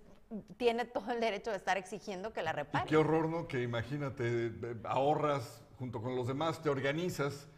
tiene 0.57 0.85
todo 0.85 1.13
el 1.13 1.21
derecho 1.21 1.51
de 1.51 1.57
estar 1.57 1.77
exigiendo 1.77 2.33
que 2.33 2.43
la 2.43 2.51
Y 2.51 2.55
repare. 2.55 2.87
qué 2.89 2.97
horror, 2.97 3.29
¿no? 3.29 3.47
Que 3.49 3.63
imagínate, 3.63 4.47
eh, 4.47 4.77
ahorras 4.85 5.63
junto 5.79 6.03
con 6.03 6.17
los 6.17 6.27
demás, 6.27 6.63
te 6.63 6.69
organizas. 6.71 7.49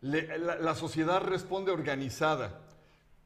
Le- 0.00 0.38
la, 0.38 0.56
la 0.56 0.74
sociedad 0.74 1.20
responde 1.22 1.70
organizada, 1.70 2.60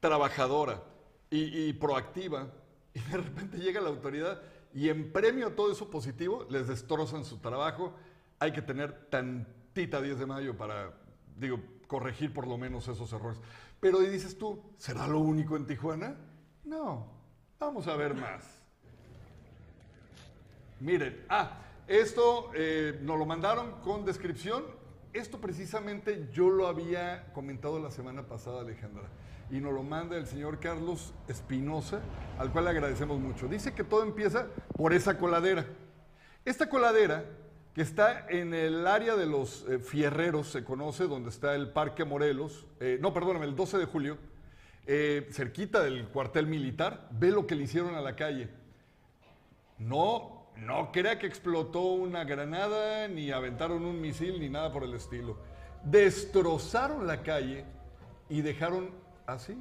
trabajadora 0.01 0.83
y, 1.31 1.68
y 1.68 1.72
proactiva. 1.72 2.49
Y 2.94 3.01
de 3.01 3.16
repente 3.18 3.59
llega 3.59 3.81
la 3.81 3.88
autoridad 3.88 4.40
y 4.72 4.88
en 4.88 5.12
premio 5.12 5.49
a 5.49 5.55
todo 5.55 5.70
eso 5.72 5.90
positivo 5.90 6.46
les 6.49 6.68
destrozan 6.68 7.25
su 7.25 7.38
trabajo. 7.38 7.94
Hay 8.38 8.53
que 8.53 8.62
tener 8.62 9.09
tantita 9.11 10.01
10 10.01 10.18
de 10.18 10.27
mayo 10.27 10.57
para, 10.57 10.92
digo, 11.37 11.61
corregir 11.87 12.33
por 12.33 12.46
lo 12.46 12.57
menos 12.59 12.88
esos 12.88 13.12
errores. 13.12 13.40
Pero 13.81 14.03
y 14.03 14.07
dices 14.09 14.38
tú, 14.38 14.62
¿será 14.79 15.07
lo 15.07 15.20
único 15.20 15.57
en 15.57 15.66
Tijuana? 15.66 16.16
No, 16.64 17.07
vamos 17.59 17.87
a 17.87 17.96
ver 17.96 18.14
más. 18.14 18.55
Miren, 20.80 21.24
ah, 21.28 21.58
esto 21.88 22.50
eh, 22.54 22.98
nos 23.02 23.18
lo 23.18 23.24
mandaron 23.24 23.80
con 23.82 24.04
descripción. 24.04 24.64
Esto 25.12 25.40
precisamente 25.40 26.28
yo 26.32 26.50
lo 26.50 26.66
había 26.66 27.32
comentado 27.32 27.78
la 27.80 27.90
semana 27.90 28.24
pasada, 28.24 28.60
Alejandra, 28.60 29.04
y 29.50 29.60
nos 29.60 29.72
lo 29.72 29.82
manda 29.82 30.18
el 30.18 30.26
señor 30.26 30.60
Carlos 30.60 31.14
Espinosa, 31.28 32.02
al 32.38 32.52
cual 32.52 32.64
le 32.64 32.70
agradecemos 32.72 33.18
mucho. 33.18 33.48
Dice 33.48 33.72
que 33.72 33.84
todo 33.84 34.02
empieza 34.02 34.48
por 34.76 34.92
esa 34.92 35.16
coladera. 35.16 35.64
Esta 36.44 36.68
coladera, 36.68 37.24
que 37.74 37.80
está 37.80 38.26
en 38.28 38.52
el 38.52 38.86
área 38.86 39.16
de 39.16 39.24
los 39.24 39.64
eh, 39.68 39.78
fierreros, 39.78 40.48
se 40.48 40.64
conoce, 40.64 41.04
donde 41.04 41.30
está 41.30 41.54
el 41.54 41.70
Parque 41.70 42.04
Morelos, 42.04 42.66
eh, 42.80 42.98
no, 43.00 43.14
perdóname, 43.14 43.46
el 43.46 43.56
12 43.56 43.78
de 43.78 43.84
julio, 43.86 44.18
eh, 44.86 45.26
cerquita 45.32 45.82
del 45.82 46.08
cuartel 46.08 46.46
militar, 46.46 47.08
ve 47.10 47.30
lo 47.30 47.46
que 47.46 47.54
le 47.54 47.64
hicieron 47.64 47.94
a 47.94 48.02
la 48.02 48.14
calle. 48.14 48.50
No, 49.78 50.36
no 50.56 50.90
crea 50.90 51.18
que 51.18 51.26
explotó 51.26 51.80
una 51.80 52.24
granada, 52.24 53.08
ni 53.08 53.30
aventaron 53.30 53.84
un 53.84 54.00
misil, 54.00 54.40
ni 54.40 54.48
nada 54.48 54.72
por 54.72 54.84
el 54.84 54.94
estilo. 54.94 55.36
Destrozaron 55.84 57.06
la 57.06 57.22
calle 57.22 57.64
y 58.28 58.40
dejaron 58.40 58.90
así. 59.26 59.56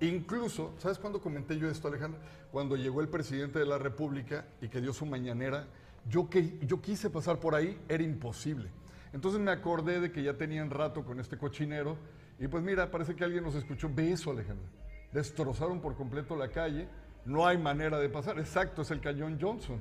Incluso, 0.00 0.74
¿sabes 0.78 0.98
cuándo 0.98 1.20
comenté 1.20 1.58
yo 1.58 1.68
esto, 1.68 1.88
Alejandro? 1.88 2.20
Cuando 2.50 2.76
llegó 2.76 3.00
el 3.00 3.08
presidente 3.08 3.58
de 3.58 3.66
la 3.66 3.78
República 3.78 4.46
y 4.60 4.68
que 4.68 4.80
dio 4.80 4.92
su 4.92 5.06
mañanera, 5.06 5.66
yo, 6.08 6.28
que, 6.28 6.58
yo 6.66 6.80
quise 6.80 7.08
pasar 7.08 7.38
por 7.38 7.54
ahí, 7.54 7.80
era 7.88 8.02
imposible. 8.02 8.70
Entonces 9.12 9.40
me 9.40 9.50
acordé 9.50 10.00
de 10.00 10.10
que 10.10 10.22
ya 10.22 10.34
tenían 10.34 10.70
rato 10.70 11.04
con 11.04 11.20
este 11.20 11.36
cochinero 11.36 11.96
y 12.38 12.48
pues 12.48 12.64
mira, 12.64 12.90
parece 12.90 13.14
que 13.14 13.24
alguien 13.24 13.44
nos 13.44 13.54
escuchó. 13.54 13.88
Ve 13.94 14.12
eso, 14.12 14.30
Alejandro. 14.30 14.66
Destrozaron 15.12 15.80
por 15.80 15.94
completo 15.94 16.34
la 16.34 16.48
calle, 16.48 16.88
no 17.24 17.46
hay 17.46 17.58
manera 17.58 17.98
de 17.98 18.08
pasar. 18.08 18.38
Exacto, 18.38 18.82
es 18.82 18.90
el 18.90 19.00
cañón 19.00 19.38
Johnson. 19.40 19.80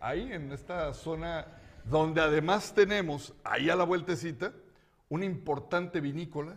Ahí 0.00 0.32
en 0.32 0.52
esta 0.52 0.92
zona 0.94 1.46
donde 1.84 2.20
además 2.20 2.74
tenemos, 2.74 3.34
ahí 3.44 3.70
a 3.70 3.76
la 3.76 3.84
vueltecita, 3.84 4.52
una 5.08 5.24
importante 5.24 6.00
vinícola 6.00 6.56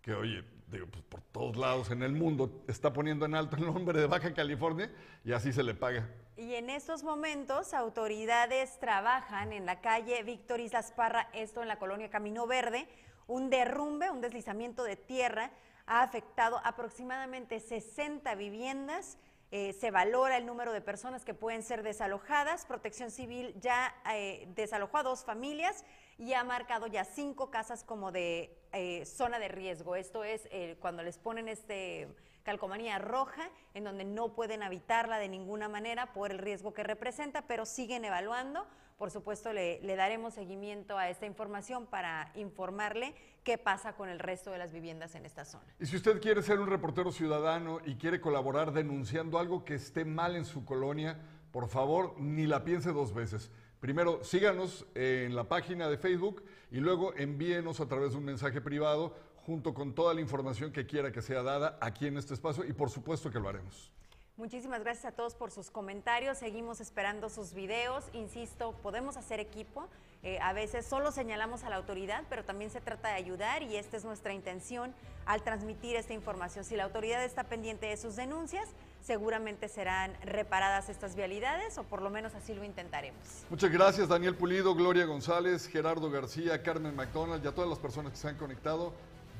que, 0.00 0.14
oye, 0.14 0.44
digo, 0.68 0.86
pues 0.86 1.04
por 1.04 1.20
todos 1.20 1.56
lados 1.56 1.90
en 1.90 2.02
el 2.02 2.12
mundo 2.12 2.64
está 2.66 2.92
poniendo 2.92 3.26
en 3.26 3.34
alto 3.34 3.56
el 3.56 3.66
nombre 3.66 4.00
de 4.00 4.06
Baja 4.06 4.32
California 4.32 4.90
y 5.24 5.32
así 5.32 5.52
se 5.52 5.62
le 5.62 5.74
paga. 5.74 6.08
Y 6.36 6.54
en 6.54 6.70
estos 6.70 7.04
momentos, 7.04 7.74
autoridades 7.74 8.80
trabajan 8.80 9.52
en 9.52 9.66
la 9.66 9.80
calle 9.80 10.22
Víctor 10.22 10.60
Islas 10.60 10.92
Parra, 10.92 11.28
esto 11.34 11.62
en 11.62 11.68
la 11.68 11.78
colonia 11.78 12.08
Camino 12.08 12.46
Verde. 12.46 12.88
Un 13.26 13.50
derrumbe, 13.50 14.10
un 14.10 14.20
deslizamiento 14.20 14.82
de 14.82 14.96
tierra 14.96 15.52
ha 15.92 16.02
afectado 16.02 16.58
aproximadamente 16.64 17.60
60 17.60 18.34
viviendas. 18.36 19.18
Eh, 19.50 19.74
se 19.74 19.90
valora 19.90 20.38
el 20.38 20.46
número 20.46 20.72
de 20.72 20.80
personas 20.80 21.22
que 21.22 21.34
pueden 21.34 21.62
ser 21.62 21.82
desalojadas. 21.82 22.64
Protección 22.64 23.10
Civil 23.10 23.54
ya 23.60 23.94
eh, 24.10 24.48
desalojó 24.54 24.96
a 24.96 25.02
dos 25.02 25.22
familias 25.26 25.84
y 26.16 26.32
ha 26.32 26.44
marcado 26.44 26.86
ya 26.86 27.04
cinco 27.04 27.50
casas 27.50 27.84
como 27.84 28.10
de 28.10 28.58
eh, 28.72 29.04
zona 29.04 29.38
de 29.38 29.48
riesgo. 29.48 29.94
Esto 29.94 30.24
es 30.24 30.48
cuando 30.80 31.02
les 31.02 31.18
ponen 31.18 31.46
este 31.48 32.08
calcomanía 32.42 32.98
roja, 32.98 33.50
en 33.74 33.84
donde 33.84 34.04
no 34.04 34.34
pueden 34.34 34.62
habitarla 34.62 35.18
de 35.18 35.28
ninguna 35.28 35.68
manera 35.68 36.14
por 36.14 36.30
el 36.30 36.38
riesgo 36.38 36.72
que 36.72 36.84
representa, 36.84 37.42
pero 37.42 37.66
siguen 37.66 38.06
evaluando. 38.06 38.66
Por 39.02 39.10
supuesto, 39.10 39.52
le, 39.52 39.80
daremos 39.96 40.34
seguimiento 40.34 40.96
a 40.96 41.10
esta 41.10 41.26
información 41.26 41.86
para 41.86 42.30
informarle 42.36 43.16
qué 43.42 43.58
pasa 43.58 43.94
con 43.94 44.08
el 44.08 44.20
resto 44.20 44.52
de 44.52 44.58
las 44.58 44.70
viviendas 44.70 45.16
en 45.16 45.26
esta 45.26 45.44
zona. 45.44 45.64
Y 45.80 45.86
si 45.86 45.96
usted 45.96 46.20
quiere 46.20 46.40
ser 46.40 46.60
un 46.60 46.68
reportero 46.68 47.10
ciudadano 47.10 47.80
y 47.84 47.96
quiere 47.96 48.20
colaborar 48.20 48.72
denunciando 48.72 49.40
algo 49.40 49.64
que 49.64 49.74
esté 49.74 50.04
mal 50.04 50.36
en 50.36 50.44
su 50.44 50.64
colonia, 50.64 51.18
por 51.50 51.66
favor, 51.66 52.14
ni 52.20 52.46
la 52.46 52.62
piense 52.62 52.92
dos 52.92 53.12
veces. 53.12 53.50
Primero, 53.80 54.22
síganos 54.22 54.86
en 54.94 55.34
la 55.34 55.48
página 55.48 55.88
de 55.88 55.98
Facebook 55.98 56.44
y 56.70 56.76
luego 56.76 57.12
envíenos 57.16 57.80
a 57.80 57.88
través 57.88 58.12
de 58.12 58.18
un 58.18 58.24
mensaje 58.24 58.60
privado 58.60 59.16
junto 59.34 59.74
con 59.74 59.96
toda 59.96 60.14
la 60.14 60.20
información 60.20 60.70
que 60.70 60.86
quiera 60.86 61.10
que 61.10 61.22
sea 61.22 61.42
dada 61.42 61.76
aquí 61.80 62.06
en 62.06 62.18
este 62.18 62.34
espacio 62.34 62.64
y 62.64 62.72
por 62.72 62.88
supuesto 62.88 63.32
que 63.32 63.40
lo 63.40 63.48
haremos. 63.48 63.92
Muchísimas 64.38 64.80
gracias 64.82 65.04
a 65.04 65.14
todos 65.14 65.34
por 65.34 65.50
sus 65.50 65.70
comentarios. 65.70 66.38
Seguimos 66.38 66.80
esperando 66.80 67.28
sus 67.28 67.52
videos. 67.52 68.04
Insisto, 68.14 68.72
podemos 68.82 69.18
hacer 69.18 69.40
equipo. 69.40 69.88
Eh, 70.22 70.38
a 70.40 70.52
veces 70.54 70.86
solo 70.86 71.12
señalamos 71.12 71.64
a 71.64 71.70
la 71.70 71.76
autoridad, 71.76 72.24
pero 72.30 72.42
también 72.42 72.70
se 72.70 72.80
trata 72.80 73.08
de 73.08 73.14
ayudar 73.14 73.62
y 73.62 73.76
esta 73.76 73.96
es 73.96 74.04
nuestra 74.04 74.32
intención 74.32 74.94
al 75.26 75.42
transmitir 75.42 75.96
esta 75.96 76.14
información. 76.14 76.64
Si 76.64 76.76
la 76.76 76.84
autoridad 76.84 77.22
está 77.24 77.44
pendiente 77.44 77.86
de 77.86 77.96
sus 77.98 78.16
denuncias, 78.16 78.70
seguramente 79.02 79.68
serán 79.68 80.16
reparadas 80.22 80.88
estas 80.88 81.14
vialidades 81.14 81.76
o 81.76 81.84
por 81.84 82.00
lo 82.00 82.08
menos 82.08 82.34
así 82.34 82.54
lo 82.54 82.64
intentaremos. 82.64 83.44
Muchas 83.50 83.70
gracias 83.70 84.08
Daniel 84.08 84.36
Pulido, 84.36 84.74
Gloria 84.74 85.04
González, 85.04 85.66
Gerardo 85.66 86.10
García, 86.10 86.62
Carmen 86.62 86.96
McDonald 86.96 87.44
y 87.44 87.48
a 87.48 87.52
todas 87.52 87.68
las 87.68 87.78
personas 87.78 88.12
que 88.12 88.18
se 88.18 88.28
han 88.28 88.36
conectado. 88.36 88.92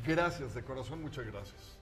Gracias 0.05 0.55
de 0.55 0.63
corazón, 0.63 1.01
muchas 1.01 1.25
gracias. 1.25 1.82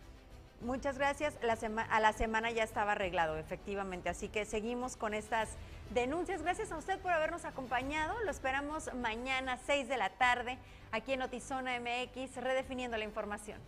Muchas 0.60 0.98
gracias. 0.98 1.38
La 1.42 1.58
a 1.90 2.00
la 2.00 2.12
semana 2.12 2.50
ya 2.50 2.64
estaba 2.64 2.92
arreglado, 2.92 3.38
efectivamente. 3.38 4.10
Así 4.10 4.28
que 4.28 4.44
seguimos 4.44 4.96
con 4.96 5.14
estas 5.14 5.48
denuncias. 5.90 6.42
Gracias 6.42 6.70
a 6.70 6.76
usted 6.76 6.98
por 6.98 7.12
habernos 7.12 7.46
acompañado. 7.46 8.14
Lo 8.24 8.30
esperamos 8.30 8.92
mañana, 8.94 9.58
6 9.64 9.88
de 9.88 9.96
la 9.96 10.10
tarde, 10.10 10.58
aquí 10.92 11.14
en 11.14 11.20
Notizona 11.20 11.80
MX, 11.80 12.36
redefiniendo 12.36 12.98
la 12.98 13.04
información. 13.04 13.58